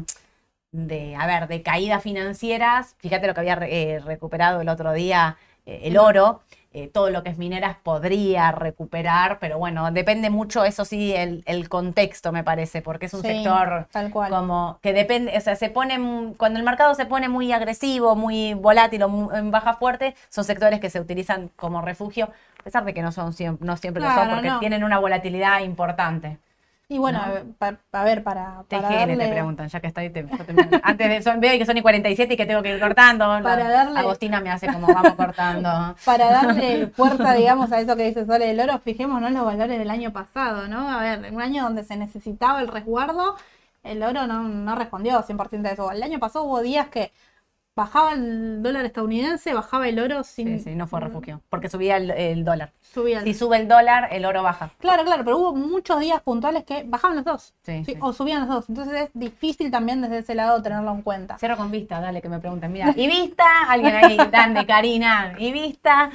[0.72, 5.38] de, a ver, de caídas financieras, fíjate lo que había eh, recuperado el otro día
[5.66, 6.42] eh, el oro,
[6.74, 11.44] eh, todo lo que es mineras podría recuperar, pero bueno, depende mucho, eso sí, el,
[11.46, 14.30] el contexto me parece, porque es un Sí, sector tal cual.
[14.30, 18.54] como que depende, o sea, se pone, cuando el mercado se pone muy agresivo, muy
[18.54, 22.94] volátil o en baja fuerte, son sectores que se utilizan como refugio, a pesar de
[22.94, 24.60] que no son siempre, no siempre lo son, porque no.
[24.60, 26.38] tienen una volatilidad importante.
[26.94, 27.24] Y bueno, ¿No?
[27.26, 30.10] a ver, pa- a ver, para, para TGN te darle- preguntan, ya que está ahí,
[30.10, 32.82] te, te- antes de son, veo que son y 47 y que tengo que ir
[32.82, 33.26] cortando.
[33.42, 35.96] Para la- darle- Agostina me hace como vamos cortando.
[36.06, 39.80] para darle fuerza, digamos, a eso que dice Sole del oro, fijémonos en los valores
[39.80, 40.90] del año pasado, ¿no?
[40.90, 43.36] A ver, un año donde se necesitaba el resguardo,
[43.86, 45.92] el oro no, no respondió 100% a eso.
[45.94, 47.14] El año pasado hubo días que
[47.76, 50.60] bajaba el dólar estadounidense, bajaba el oro sin...
[50.60, 52.74] Sí, sí, no fue refugio, porque subía el, el dólar.
[52.82, 54.72] Subía el- Si sube el dólar, el oro baja.
[54.80, 57.54] Claro, claro, pero hubo muchos días puntuales que bajaban los dos.
[57.64, 57.94] Sí, ¿sí?
[57.94, 57.98] sí.
[58.02, 58.70] O subían los dos.
[58.70, 61.38] Entonces es difícil también desde ese lado tenerlo en cuenta.
[61.38, 62.72] Cierro con vista, dale que me pregunten.
[62.72, 63.46] Mira, ¿y vista?
[63.70, 65.36] Alguien ahí, dan de Karina.
[65.40, 66.12] ¿Y vista?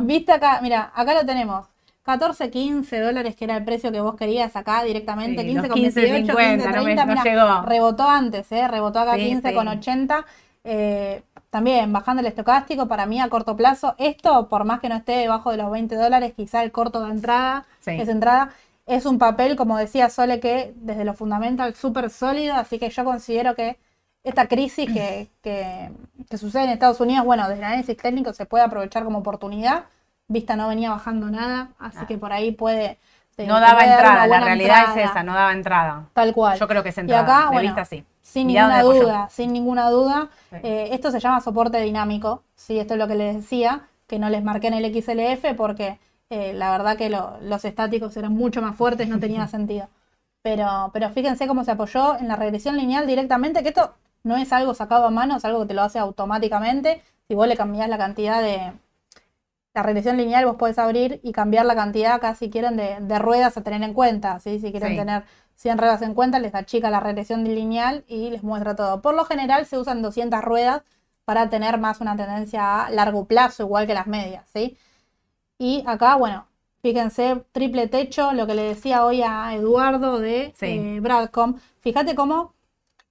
[0.00, 1.66] Viste acá, mira, acá lo tenemos.
[2.12, 5.42] 14, 15 dólares, que era el precio que vos querías acá directamente.
[5.42, 7.04] Sí, 15 los con 15, 28, 50, 15, no me- 30.
[7.06, 7.62] no mirá, llegó.
[7.66, 8.68] rebotó antes, ¿eh?
[8.68, 9.54] Rebotó acá Sí, 15 sí.
[9.54, 10.26] con 80.
[10.64, 14.96] Eh, también bajando el estocástico, para mí a corto plazo, esto, por más que no
[14.96, 18.50] esté debajo de los 20 dólares, quizá el corto de entrada, es entrada,
[18.86, 23.04] es un papel, como decía Sole, que desde lo fundamental súper sólido, así que yo
[23.04, 23.78] considero que
[24.22, 25.90] esta crisis que, que,
[26.28, 29.84] que sucede en Estados Unidos, bueno, desde el análisis técnico se puede aprovechar como oportunidad.
[30.32, 32.98] Vista no venía bajando nada, así que por ahí puede.
[33.34, 35.00] se- No daba entrada, la realidad entrada.
[35.02, 36.04] es esa, no daba entrada.
[36.12, 36.58] Tal cual.
[36.58, 38.04] Yo creo que es Y entrada, acá, de bueno, vista sí.
[38.22, 40.28] Sin ninguna duda, sin ninguna duda.
[40.52, 42.42] Eh, esto se llama soporte dinámico.
[42.54, 45.98] Sí, esto es lo que les decía, que no les marqué en el XLF porque
[46.30, 49.88] eh, la verdad que lo- los estáticos eran mucho más fuertes, no tenía sentido.
[50.42, 54.52] Pero, pero fíjense cómo se apoyó en la regresión lineal directamente, que esto no es
[54.52, 57.02] algo sacado a mano, es algo que te lo hace automáticamente.
[57.28, 58.72] Si vos le cambiás la cantidad de,
[59.74, 63.18] la regresión lineal vos podés abrir y cambiar la cantidad acá si quieren de, de
[63.18, 64.40] ruedas a tener en cuenta.
[64.40, 64.58] ¿sí?
[64.60, 64.96] Si quieren Sí.
[64.96, 69.00] tener 100 ruedas en cuenta, les achica la regresión lineal y les muestra todo.
[69.02, 70.82] Por lo general se usan 200 ruedas
[71.24, 74.44] para tener más una tendencia a largo plazo, igual que las medias.
[74.52, 74.76] ¿sí?
[75.58, 76.46] Y acá, bueno,
[76.82, 80.66] fíjense, triple techo, lo que le decía hoy a Eduardo de Sí.
[80.66, 81.58] eh, Bradcom.
[81.80, 82.54] Fíjate cómo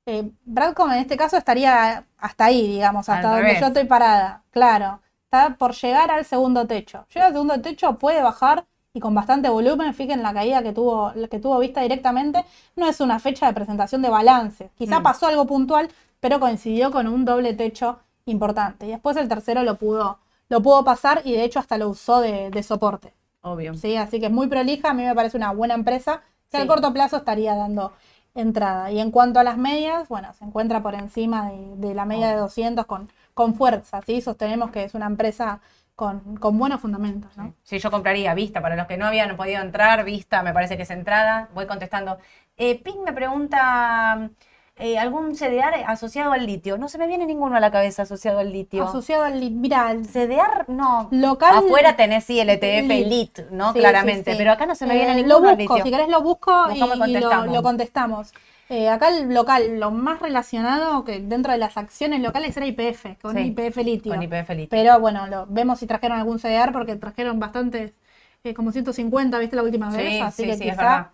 [0.06, 3.62] eh, Bradcom en este caso estaría hasta ahí, digamos, Al hasta donde revés.
[3.62, 4.44] yo estoy parada.
[4.52, 7.06] Claro, está por llegar al segundo techo.
[7.14, 9.94] Llega al segundo techo, puede bajar y con bastante volumen.
[9.94, 12.44] Fíjense la caída que tuvo, que tuvo vista directamente.
[12.76, 14.72] No es una fecha de presentación de balance.
[14.76, 15.04] Quizá Mm.
[15.04, 18.88] pasó algo puntual, pero coincidió con un doble techo importante.
[18.88, 20.18] Y después el tercero lo pudo,
[20.50, 23.14] lo pudo pasar y de hecho hasta lo usó de, de soporte.
[23.42, 23.76] Obvio.
[23.76, 23.96] ¿sí?
[23.98, 26.62] Así que es muy prolija, a mí me parece una buena empresa que Sí.
[26.62, 27.94] al corto plazo estaría dando
[28.34, 28.92] entrada.
[28.92, 32.30] Y en cuanto a las medias, bueno, se encuentra por encima de, de la media
[32.30, 33.10] de 200 con,
[33.40, 34.20] con fuerza, ¿sí?
[34.20, 35.62] Sostenemos que es una empresa
[35.96, 37.54] con, con buenos fundamentos, ¿no?
[37.64, 38.62] Sí, yo compraría Vista.
[38.62, 41.48] Para los que no habían podido entrar, Vista me parece que es entrada.
[41.54, 42.18] Voy contestando.
[42.58, 44.30] Eh, Pink me pregunta,
[44.76, 46.78] eh, algún CDR asociado al litio.
[46.78, 48.84] No se me viene ninguno a la cabeza asociado al litio.
[48.84, 51.08] Asociado al li- Mira, el CDR, no.
[51.12, 53.06] Local- Afuera tenés sí el ETF Lit.
[53.06, 53.72] Elite, ¿no?
[53.72, 54.32] Sí, Claramente.
[54.32, 54.38] sí, sí.
[54.38, 55.86] Pero acá no se me viene Eh, ninguno Lo al busco, litio.
[55.86, 56.78] si querés lo busco y,
[57.12, 57.20] y
[57.54, 58.34] lo contestamos.
[58.70, 63.18] Eh, acá el local, lo más relacionado que dentro de las acciones locales era IPF,
[63.20, 64.14] con Sí, IPF litio.
[64.14, 64.68] con YPF litio.
[64.70, 67.94] Pero bueno, lo, vemos si trajeron algún CDR porque trajeron bastantes,
[68.44, 70.06] eh, como 150, ¿viste la última vez?
[70.06, 71.08] Sí, Así sí, que sí, es verdad.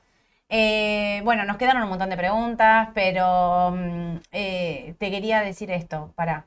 [0.50, 6.12] Eh, bueno, nos quedaron un montón de preguntas, pero mm, eh, te quería decir esto,
[6.16, 6.46] para,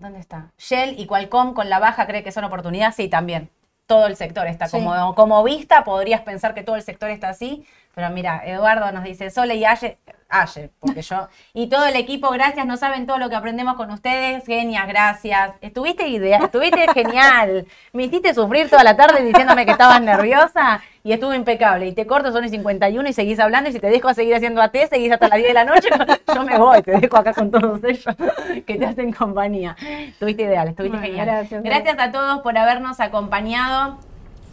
[0.00, 0.52] ¿dónde está?
[0.58, 3.50] Shell y Qualcomm con la baja cree que son oportunidades, sí, también.
[3.86, 4.78] Todo el sector está Sí.
[4.78, 9.04] como, como vista, podrías pensar que todo el sector está así, pero mira, Eduardo nos
[9.04, 9.98] dice, Sole y Aye,
[10.30, 13.90] Aye, porque yo, y todo el equipo, gracias, no saben todo lo que aprendemos con
[13.90, 15.52] ustedes, genias, gracias.
[15.60, 21.12] Estuviste idea, estuviste genial, me hiciste sufrir toda la tarde diciéndome que estabas nerviosa y
[21.12, 21.86] estuvo impecable.
[21.86, 24.62] Y te corto, son y 51 y seguís hablando y si te dejo seguir haciendo
[24.62, 25.88] AT, seguís hasta las 10 de la noche,
[26.34, 28.06] yo me voy, te dejo acá con todos ellos
[28.66, 29.76] que te hacen compañía.
[30.08, 31.26] Estuviste ideal, estuviste Bueno, genial.
[31.26, 31.62] gracias.
[31.62, 33.98] gracias a todos por habernos acompañado.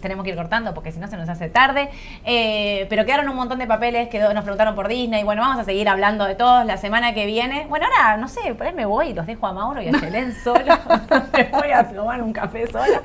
[0.01, 1.89] Tenemos que ir cortando porque si no se nos hace tarde.
[2.25, 5.23] Eh, pero quedaron un montón de papeles que nos preguntaron por Disney.
[5.23, 7.65] Bueno, vamos a seguir hablando de todos la semana que viene.
[7.69, 9.91] Bueno, ahora, no sé, por ahí me voy y los dejo a Mauro y a
[9.91, 10.77] Yelén solo.
[11.33, 13.01] me voy a tomar un café sola.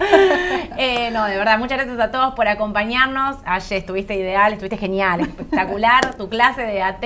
[0.78, 3.36] Eh, no, de verdad, muchas gracias a todos por acompañarnos.
[3.44, 6.14] Ayer estuviste ideal, estuviste genial, espectacular.
[6.16, 7.04] tu clase de AT.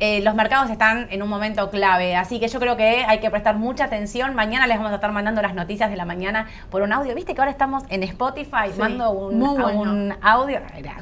[0.00, 3.30] Eh, los mercados están en un momento clave, así que yo creo que hay que
[3.30, 4.34] prestar mucha atención.
[4.36, 7.16] Mañana les vamos a estar mandando las noticias de la mañana por un audio.
[7.16, 10.14] Viste que ahora estamos en Spotify, Sí, mando un, bueno.
[10.22, 10.60] audio,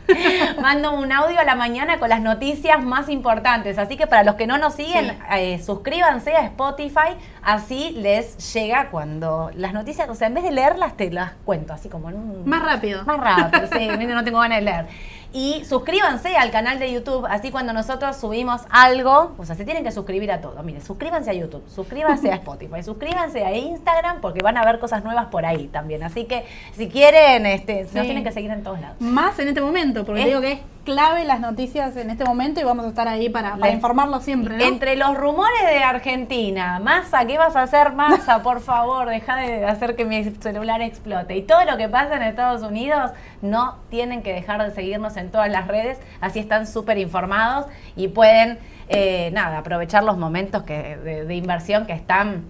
[0.63, 3.79] mando un audio a la mañana con las noticias más importantes.
[3.79, 5.17] Así que para los que no nos siguen, Sí.
[5.37, 10.53] eh, suscríbanse a Spotify, así les llega cuando las noticias, o sea, en vez de
[10.53, 13.05] leerlas te las cuento, así como en un Más rápido.
[13.05, 14.87] más rápido, sí, no tengo ganas de leer.
[15.33, 19.85] Y suscríbanse al canal de YouTube, así cuando nosotros subimos algo, o sea, se tienen
[19.85, 20.63] que suscribir a todo.
[20.63, 25.05] Mire, suscríbanse a YouTube, suscríbanse a Spotify, suscríbanse a Instagram, porque van a ver cosas
[25.05, 26.03] nuevas por ahí también.
[26.03, 28.01] Así que si quieren, este, nos Sí.
[28.03, 28.97] tienen que seguir en todos lados.
[29.01, 32.61] Más en este momento, porque Es- digo que es clave las noticias en este momento
[32.61, 34.65] y vamos a estar ahí para, para informarlo siempre, ¿no?
[34.65, 38.43] Entre los rumores de Argentina, Massa, ¿qué vas a hacer, Massa?
[38.45, 41.37] Por favor, deja de hacer que mi celular explote.
[41.37, 43.11] Y todo lo que pasa en Estados Unidos,
[43.43, 47.67] no tienen que dejar de seguirnos en todas las redes, así están súper informados
[47.97, 48.59] y pueden,
[48.89, 52.45] eh, nada, aprovechar los momentos que, de, de inversión que están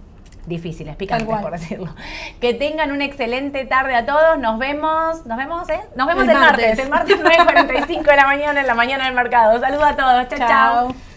[0.47, 1.93] difíciles, picantes, por decirlo.
[2.41, 4.39] Que tengan una excelente tarde a todos.
[4.39, 5.81] Nos vemos, nos vemos, ¿eh?
[5.95, 6.67] Nos vemos El el, martes.
[6.67, 6.79] martes.
[6.79, 9.59] El martes 9.45 de la mañana en la mañana del mercado.
[9.59, 10.27] Saludos a todos.
[10.29, 10.47] chao.
[10.47, 11.16] Chao.